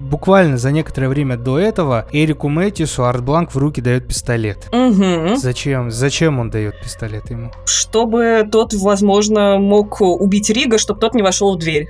[0.00, 4.68] Буквально за некоторое время до этого Эрику Мэтьюсу Арт Бланк в руки дает пистолет.
[4.72, 5.36] Угу.
[5.36, 5.92] Зачем?
[5.92, 7.52] Зачем он дает пистолет ему?
[7.64, 11.88] Чтобы тот, возможно, мог убить Рига, чтобы тот не вошел в дверь.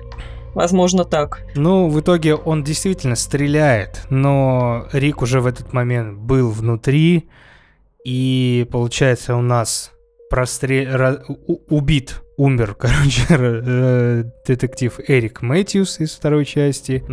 [0.55, 1.43] Возможно, так.
[1.55, 7.29] Ну, в итоге он действительно стреляет, но Риг уже в этот момент был внутри,
[8.05, 9.93] и получается у нас
[10.29, 11.19] прострел...
[11.69, 17.05] убит, умер, короче, детектив Эрик Мэтьюс из второй части.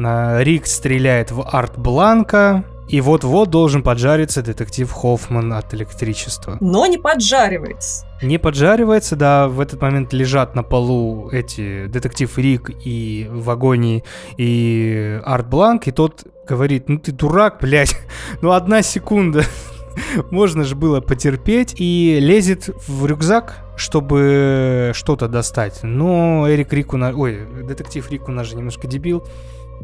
[0.43, 6.57] Рик стреляет в Арт Бланка, и вот-вот должен поджариться детектив Хоффман от электричества.
[6.59, 8.05] Но не поджаривается.
[8.23, 14.03] Не поджаривается, да, в этот момент лежат на полу эти детектив Рик и в агонии
[14.37, 17.95] и Арт Бланк, и тот говорит, ну ты дурак, блядь,
[18.41, 19.43] ну одна секунда,
[20.31, 25.79] можно же было потерпеть, и лезет в рюкзак, чтобы что-то достать.
[25.83, 27.15] Но Эрик Рику, на...
[27.15, 29.23] ой, детектив Рику наш же немножко дебил,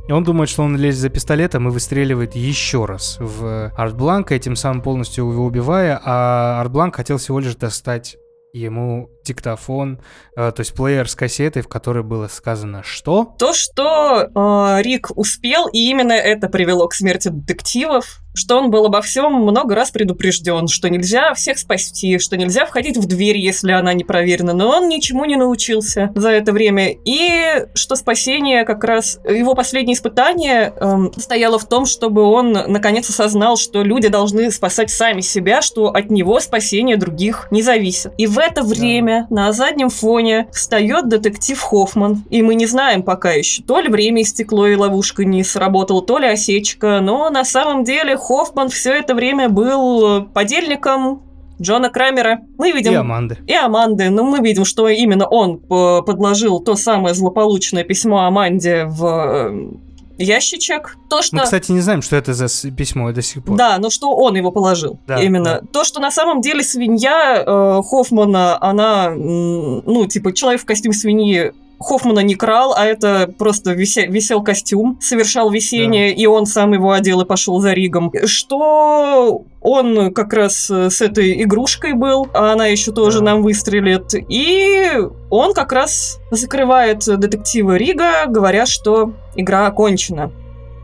[0.07, 4.35] и он думает, что он лезет за пистолетом и выстреливает еще раз в Арта Бланка,
[4.35, 8.17] этим самым полностью его убивая, а Арт Бланк хотел всего лишь достать
[8.53, 9.99] ему диктофон,
[10.37, 13.35] э, то есть плеер с кассетой, в которой было сказано что?
[13.37, 18.85] То, что э, Риг успел, и именно это привело к смерти детективов, что он был
[18.85, 23.71] обо всем много раз предупрежден, что нельзя всех спасти, что нельзя входить в дверь, если
[23.71, 28.83] она не проверена, но он ничему не научился за это время, и что спасение как
[28.83, 34.51] раз, его последнее испытание эм, стояло в том, чтобы он наконец осознал, что люди должны
[34.51, 38.11] спасать сами себя, что от него спасение других не зависит.
[38.17, 43.31] И в это время на заднем фоне встает детектив Хоффман, и мы не знаем пока
[43.31, 47.83] еще, то ли время истекло и ловушка не сработала, то ли осечка, но на самом
[47.83, 51.21] деле Хоффман все это время был э, подельником
[51.61, 52.41] Джона Крамера.
[52.57, 52.91] Мы видим...
[52.91, 53.37] И Аманды.
[53.45, 54.09] И Аманды.
[54.09, 60.97] Но мы видим, что именно он подложил то самое злополучное письмо Аманде в э, ящичек.
[61.07, 61.35] То, что...
[61.35, 63.57] Мы, кстати, не знаем, что это за письмо до сих пор.
[63.57, 64.99] Да, но что он его положил.
[65.05, 65.61] Да, Именно.
[65.71, 71.53] То, что на самом деле свинья э, Хоффмана, она, ну, типа, человек в костюме свиньи
[71.79, 76.91] Хоффмана не крал, а это просто висе- висел костюм, совершал висение, и он сам его
[76.91, 78.11] одел и пошел за Ригом.
[78.25, 83.25] Что он как раз э, с этой игрушкой был, а она еще тоже Да.
[83.25, 84.13] нам выстрелит.
[84.29, 84.91] И
[85.29, 90.31] он как раз закрывает детектива Рига, говоря, что игра окончена.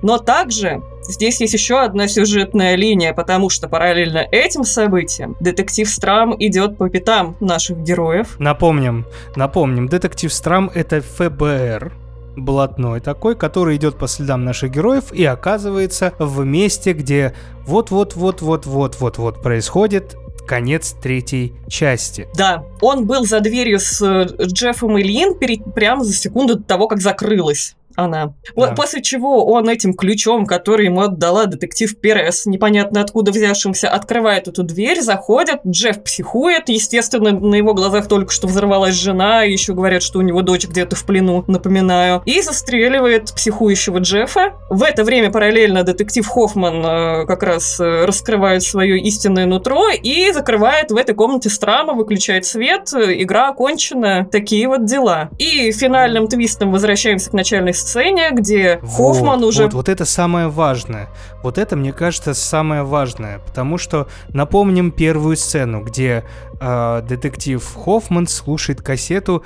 [0.01, 0.81] Но также
[1.11, 6.89] здесь есть еще одна сюжетная линия, потому что параллельно этим событиям детектив Страм идет по
[6.89, 8.35] пятам наших героев.
[8.39, 9.05] Напомним,
[9.35, 11.93] напомним, детектив Страм это ФБР,
[12.35, 17.33] блатной такой, который идет по следам наших героев и оказывается в месте, где
[17.65, 20.15] вот-вот-вот-вот-вот-вот-вот происходит
[20.47, 22.27] конец третьей части.
[22.35, 26.63] Да, он был за дверью с э, Джеффом и Лин перед, прямо за секунду до
[26.63, 28.33] того, как закрылась она.
[28.55, 28.75] Вот Да.
[28.75, 34.63] после чего он этим ключом, который ему отдала детектив Перес, непонятно откуда взявшимся, открывает эту
[34.63, 40.19] дверь, заходит, Джефф психует, естественно, на его глазах только что взорвалась жена, еще говорят, что
[40.19, 44.53] у него дочь где-то в плену, напоминаю, и застреливает психующего Джеффа.
[44.69, 50.31] В это время параллельно детектив Хоффман э, как раз э, раскрывает свое истинное нутро и
[50.31, 55.29] закрывает в этой комнате Страма, выключает свет, э, игра окончена, такие вот дела.
[55.37, 59.63] И финальным твистом возвращаемся к начальной сцене, где Хоффман Вот, уже...
[59.63, 61.09] Вот, вот это самое важное.
[61.43, 63.39] Вот это, мне кажется, самое важное.
[63.39, 66.23] Потому что напомним первую сцену, где
[66.59, 69.43] э, детектив Хоффман слушает кассету.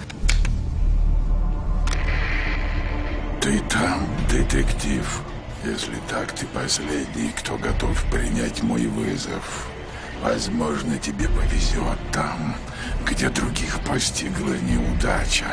[3.42, 5.22] Ты там, детектив?
[5.64, 9.68] Если так, ты последний, кто готов принять мой вызов.
[10.24, 12.56] Возможно, тебе повезет там,
[13.06, 15.46] где других постигла неудача.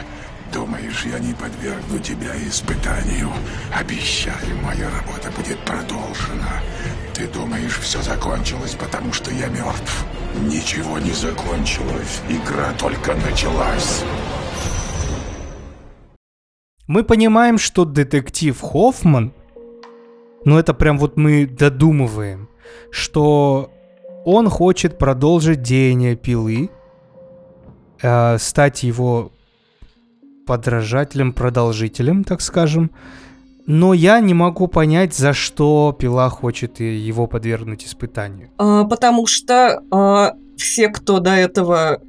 [0.52, 3.30] Думаешь, я не подвергну тебя испытанию?
[3.74, 6.60] Обещаю, моя работа будет продолжена.
[7.14, 10.04] Ты думаешь, все закончилось, потому что я мертв?
[10.42, 12.20] Ничего не закончилось.
[12.28, 14.04] Игра только началась.
[16.86, 19.32] Мы понимаем, что детектив Хоффман,
[20.44, 22.50] ну это прям вот мы додумываем,
[22.90, 23.70] что
[24.26, 26.68] он хочет продолжить деяние пилы,
[28.02, 29.32] э, стать его
[30.46, 32.90] подражателем, продолжителем, так скажем.
[33.66, 38.50] Но я не могу понять, за что пила хочет его подвергнуть испытанию.
[38.58, 42.00] А, потому что а, все, кто до этого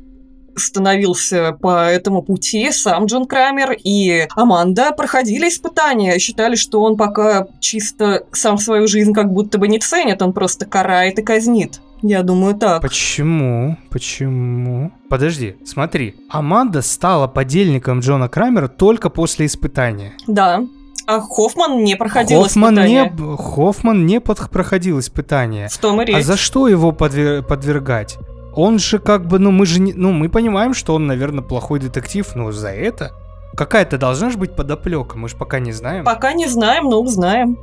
[0.56, 7.48] становился по этому пути, сам Джон Крамер и Аманда проходили испытания, считали, что он пока
[7.60, 11.82] чисто сам свою жизнь как будто бы не ценит, он просто карает и казнит.
[12.06, 12.82] Я думаю, так.
[12.82, 13.78] Почему?
[13.90, 14.92] Почему?
[15.10, 16.16] Подожди, смотри.
[16.30, 20.12] Аманда стала подельником Джона Крамера только после испытания.
[20.28, 20.62] Да.
[21.08, 23.14] А Хоффман не проходил Хоффман испытания.
[23.18, 25.70] не, Хоффман не под- проходил испытания.
[25.70, 26.18] В том и речь.
[26.18, 28.18] А за что его подвер- подвергать?
[28.56, 31.80] Он же как бы, ну мы же не, ну мы понимаем, что он, наверное, плохой
[31.80, 33.12] детектив, но за это
[33.56, 36.04] какая-то должна же быть подоплека, мы же пока не знаем.
[36.06, 37.58] Пока не знаем, но узнаем.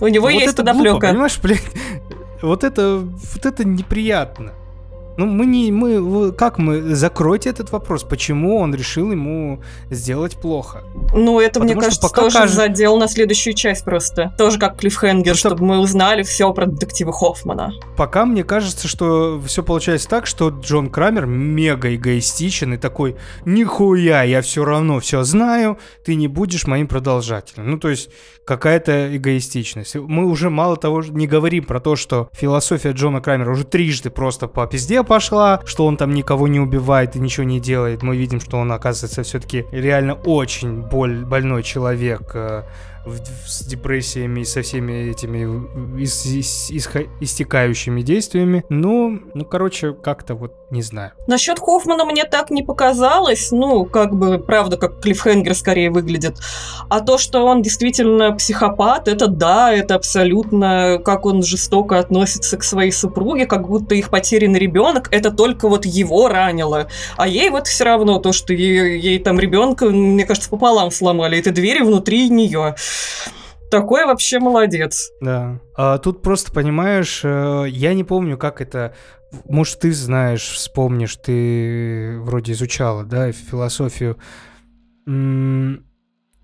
[0.00, 1.06] У него Вот есть это глупо, подоплека.
[1.12, 1.62] понимаешь, блядь,
[2.42, 4.52] вот это, вот это неприятно.
[5.20, 9.60] Ну, мы не, мы, как мы, закройте этот вопрос, почему он решил ему
[9.90, 10.82] сделать плохо?
[11.14, 14.32] Ну, это, мне Потому что кажется, пока тоже кажется- задел на следующую часть просто.
[14.38, 17.74] Тоже как клиффхенгер, чтоб- чтобы мы узнали все про детектива Хоффмана.
[17.98, 24.22] Пока мне кажется, что все получается так, что Джон Крамер мега эгоистичен и такой, нихуя,
[24.22, 27.70] я все равно все знаю, ты не будешь моим продолжателем.
[27.70, 28.08] Ну, то есть,
[28.46, 29.94] какая-то эгоистичность.
[29.94, 34.48] Мы уже мало того, не говорим про то, что философия Джона Крамера уже трижды просто
[34.48, 38.04] по пизде пошла, что он там никого не убивает и ничего не делает.
[38.04, 42.62] Мы видим, что он, оказывается, все-таки реально очень боль, больной человек, э,
[43.10, 45.44] в- с депрессиями и со всеми этими
[46.00, 48.64] ис- ис- исха- истекающими действиями.
[48.68, 51.10] Ну, ну, короче, как-то вот не знаю.
[51.26, 53.50] Насчет Хоффмана мне так не показалось.
[53.50, 56.36] Ну, как бы, правда, как клиффхенгер скорее выглядит.
[56.88, 62.62] А то, что он действительно психопат, это да, это абсолютно, как он жестоко относится к
[62.62, 66.86] своей супруге, как будто их потерянный ребенок, это только вот его ранило.
[67.16, 71.38] А ей вот все равно то, что ей, ей там ребенка, мне кажется, пополам сломали,
[71.38, 72.76] эти двери внутри нее.
[73.70, 75.10] Такой вообще молодец.
[75.20, 75.60] Да.
[75.76, 78.94] А тут просто понимаешь, э, я не помню, как это.
[79.48, 84.18] Может, ты знаешь, вспомнишь, ты вроде изучала, да, философию.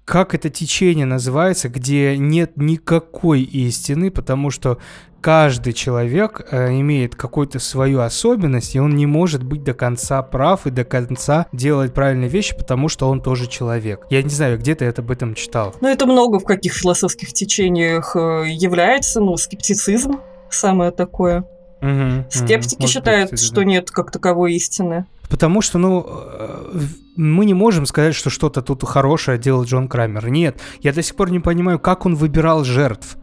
[0.05, 4.79] Как это течение называется, где нет никакой истины, потому что
[5.27, 10.69] каждый человек э, имеет какую-то свою особенность, и он не может быть до конца прав
[10.69, 14.07] и до конца делать правильные вещи, потому что он тоже человек.
[14.09, 15.75] Я не знаю, где ты это об этом читал.
[15.81, 21.45] Ну, это много в каких философских течениях э, является, ну, скептицизм самое такое.
[21.81, 22.83] Мгм, Скептики.
[22.83, 23.65] Может считают, быть, что да.
[23.65, 25.07] нет как таковой истины.
[25.29, 26.79] Потому что, ну, э,
[27.17, 30.29] мы не можем сказать, что что-то тут хорошее делал Джон Крамер.
[30.29, 33.17] Нет, я до сих пор не понимаю, как он выбирал жертв.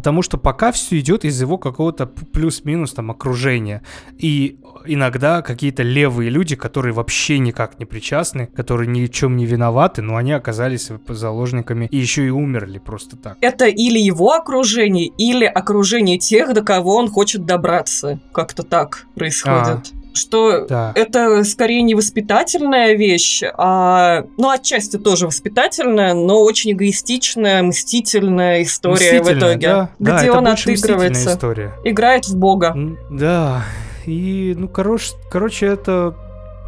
[0.00, 3.82] Потому что пока все идет из его какого-то плюс-минус там окружения.
[4.16, 9.44] И иногда какие-то левые люди, которые вообще никак не причастны, которые ни в чем не
[9.44, 13.36] виноваты, но они оказались заложниками и еще и умерли просто так.
[13.42, 18.20] Это или его окружение, или окружение тех, до кого он хочет добраться.
[18.32, 19.92] Как-то так происходит.
[20.14, 20.92] Что Да.
[20.94, 28.94] это скорее не воспитательная вещь, а, ну, отчасти тоже воспитательная, но очень эгоистичная, мстительная история
[29.20, 29.66] в Мстительная, итоге.
[29.68, 31.72] да, где да, он отыгрывается, история.
[31.84, 32.74] играет в бога.
[33.10, 33.62] Да,
[34.06, 36.14] и, ну, короче, короче это,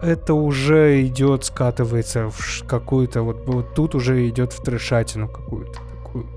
[0.02, 5.78] это уже идет, скатывается в какую-то, вот, вот тут уже идет в трешатину какую-то.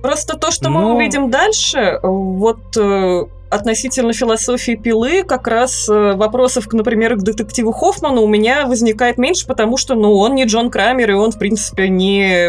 [0.01, 3.25] Просто то, что мы Но- увидим дальше, вот э,
[3.55, 9.47] относительно философии пилы, как раз э, вопросов, например, к детективу Хоффману у меня возникает меньше,
[9.47, 12.47] потому что, ну, он не Джон Крамер, и он, в принципе, не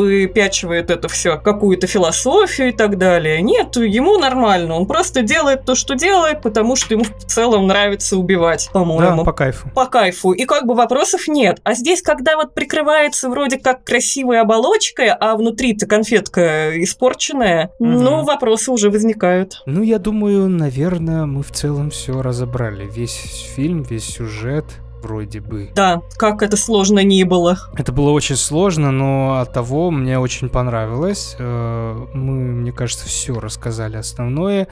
[0.00, 3.42] выпячивает это все, какую-то философию и так далее.
[3.42, 8.16] Нет, ему нормально, он просто делает то, что делает, потому что ему в целом нравится
[8.16, 9.68] убивать, Да, по-моему по кайфу.
[9.74, 11.60] по кайфу, и как бы вопросов нет.
[11.64, 18.02] А здесь, когда вот прикрывается вроде как красивой оболочкой, а внутри-то конфетка испорченная, Мгм.
[18.02, 19.62] ну, вопросы уже возникают.
[19.66, 22.88] Ну, я думаю, наверное, мы в целом все разобрали.
[22.90, 23.14] Весь
[23.54, 24.64] фильм, весь сюжет,
[25.02, 25.70] вроде бы.
[25.74, 27.58] Да, как это сложно ни было.
[27.76, 31.36] Это было очень сложно, но от того мне очень понравилось.
[31.38, 34.68] Э, Мы, мне кажется, все рассказали основное.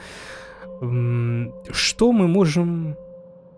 [1.71, 2.95] Что мы можем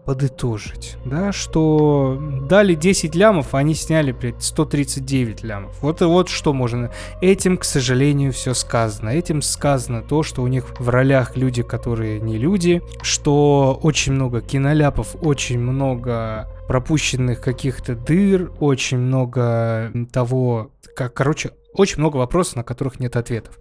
[0.06, 5.82] подытожить, да, что дали 10 лямов, а они сняли, блядь, 139 лямов.
[5.82, 6.92] Вот вот что можно.
[7.22, 9.10] Этим, к сожалению, все сказано.
[9.10, 14.42] Этим сказано то, что у них в ролях люди, которые не люди, что очень много
[14.42, 22.64] киноляпов, очень много пропущенных каких-то дыр, очень много того, как, короче, очень много вопросов, на
[22.64, 23.60] которых нет ответов.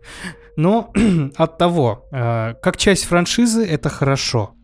[0.56, 0.92] Но
[1.36, 4.54] от того, э, как часть франшизы, это хорошо.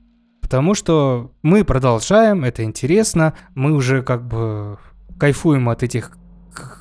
[0.46, 4.78] Потому что мы продолжаем, это интересно, мы уже как бы
[5.18, 6.12] кайфуем от этих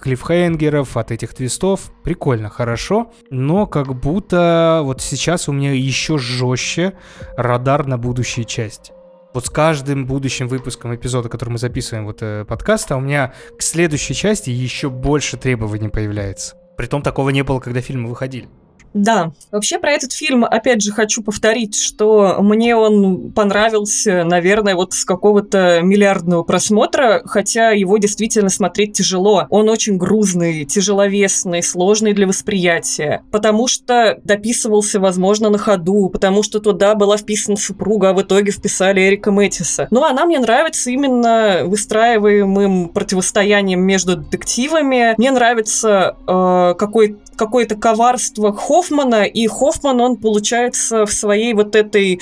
[0.03, 1.91] клиффхенгеров, от этих твистов.
[2.03, 3.11] Прикольно, хорошо.
[3.32, 6.93] Но как будто вот сейчас у меня еще жестче
[7.38, 8.93] радар на будущие части.
[9.34, 13.63] Вот с каждым будущим выпуском эпизода, который мы записываем вот э, подкаста, у меня к
[13.63, 16.55] следующей части еще больше требований появляется.
[16.78, 18.47] Притом такого не было, когда фильмы выходили.
[18.93, 24.93] Да, вообще про этот фильм, опять же, хочу повторить, что мне он понравился, наверное, вот
[24.93, 29.47] с какого-то миллиардного просмотра, хотя его действительно смотреть тяжело.
[29.49, 36.59] Он очень грузный, тяжеловесный, сложный для восприятия, потому что дописывался, возможно, на ходу, потому что
[36.59, 39.88] туда была вписана супруга, а в итоге вписали Эрика Мэттиса.
[39.91, 45.15] Ну, она мне нравится именно выстраиваемым противостоянием между детективами.
[45.17, 52.19] Мне нравится э, какой какое-то коварство Хоффмана, и Хоффман, он, получается, в своей вот этой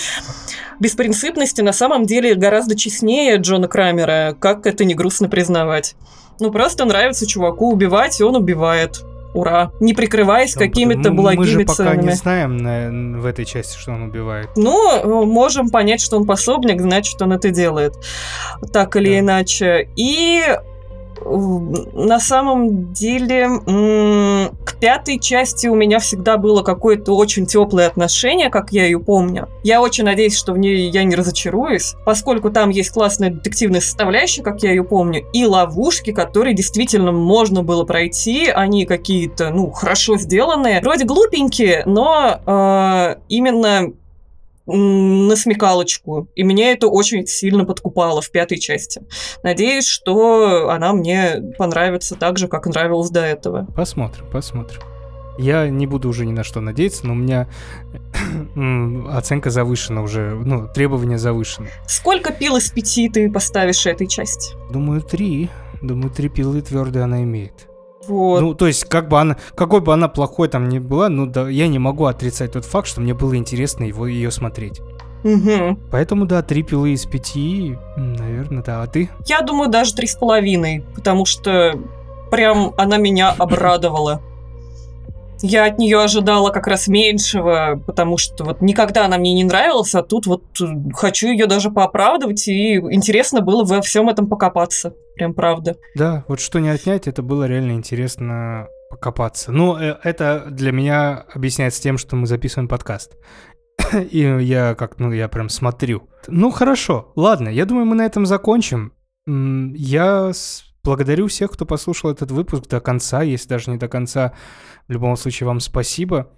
[0.80, 5.96] беспринципности на самом деле гораздо честнее Джона Крамера, как это не грустно признавать.
[6.40, 9.02] Ну, просто нравится чуваку убивать, и он убивает.
[9.36, 9.72] Ура.
[9.80, 12.04] Не прикрываясь какими-то благими Мы же пока целями.
[12.04, 14.48] не знаем на- в этой части, что он убивает.
[14.56, 17.94] Ну, э, можем понять, что он пособник, значит, он это делает.
[18.72, 19.20] Так или Да.
[19.20, 19.90] иначе.
[19.96, 20.58] И э,
[21.26, 23.50] на самом деле
[24.66, 29.48] к пятой части у меня всегда было какое-то очень теплое отношение, как я ее помню.
[29.64, 34.44] Я очень надеюсь, что в ней я не разочаруюсь, поскольку там есть классная детективная составляющая,
[34.44, 38.48] как я ее помню, и ловушки, которые действительно можно было пройти.
[38.48, 40.82] Они какие-то, ну, хорошо сделанные.
[40.82, 43.94] Вроде глупенькие, но э, именно
[44.66, 46.30] на смекалочку.
[46.36, 49.02] И меня это очень сильно подкупало в пятой части.
[49.44, 53.66] Надеюсь, что она мне понравится так же, как нравилась до этого.
[53.76, 54.82] Посмотрим, посмотрим.
[55.38, 57.50] Я не буду уже ни на что надеяться, но у меня
[59.18, 61.70] оценка завышена уже, ну, требования завышены.
[61.88, 64.56] Сколько пил из пяти ты поставишь этой части?
[64.72, 65.50] Думаю, три.
[65.82, 67.68] Думаю, три пилы твердые она имеет.
[68.08, 68.42] Вот.
[68.42, 71.50] Ну, то есть, как бы она, какой бы она плохой там ни была, ну да,
[71.50, 74.82] я не могу отрицать тот факт, что мне было интересно его ее смотреть.
[75.24, 75.80] Мгм.
[75.90, 78.84] Поэтому, да, три пилы из пяти, наверное, да.
[78.84, 79.10] А ты?
[79.26, 81.80] Я думаю, даже три с половиной, потому что
[82.30, 84.22] прям она меня обрадовала.
[85.42, 89.94] Я от нее ожидала как раз меньшего, потому что вот никогда она мне не нравилась,
[89.96, 94.94] а тут вот э, хочу ее даже пооправдывать, и интересно было во всем этом покопаться.
[95.16, 95.76] Прям правда.
[95.96, 99.52] Да, вот что не отнять, это было реально интересно покопаться.
[99.52, 103.18] Ну, э, это для меня объясняется тем, что мы записываем подкаст.
[104.12, 106.10] И я как, ну, я прям смотрю.
[106.28, 108.94] Ну, хорошо, ладно, я думаю, мы на этом закончим.
[109.26, 110.32] Я
[110.84, 114.34] благодарю всех, кто послушал этот выпуск до конца, если даже не до конца.
[114.88, 116.32] В любом случае, вам спасибо.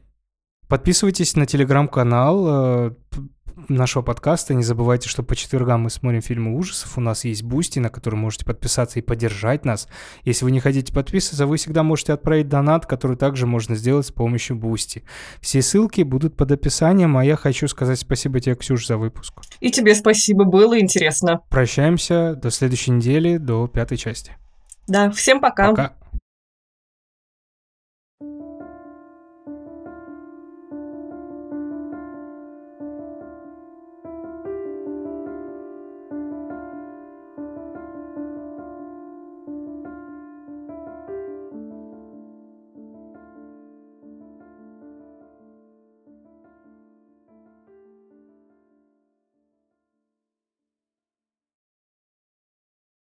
[0.67, 2.91] Подписывайтесь на телеграм-канал э,
[3.69, 4.53] нашего подкаста.
[4.53, 6.97] Не забывайте, что по четвергам мы смотрим фильмы ужасов.
[6.97, 9.88] У нас есть Boosty, на который можете подписаться и поддержать нас.
[10.23, 14.11] Если вы не хотите подписываться, вы всегда можете отправить донат, который также можно сделать с
[14.11, 15.03] помощью Boosty.
[15.39, 19.34] Все ссылки будут под описанием, а я хочу сказать спасибо тебе, Ксюш, за выпуск.
[19.59, 21.41] И тебе спасибо, было интересно.
[21.49, 24.35] Прощаемся до следующей недели, до пятой части.
[24.88, 25.69] Да, всем пока.
[25.69, 25.93] Пока.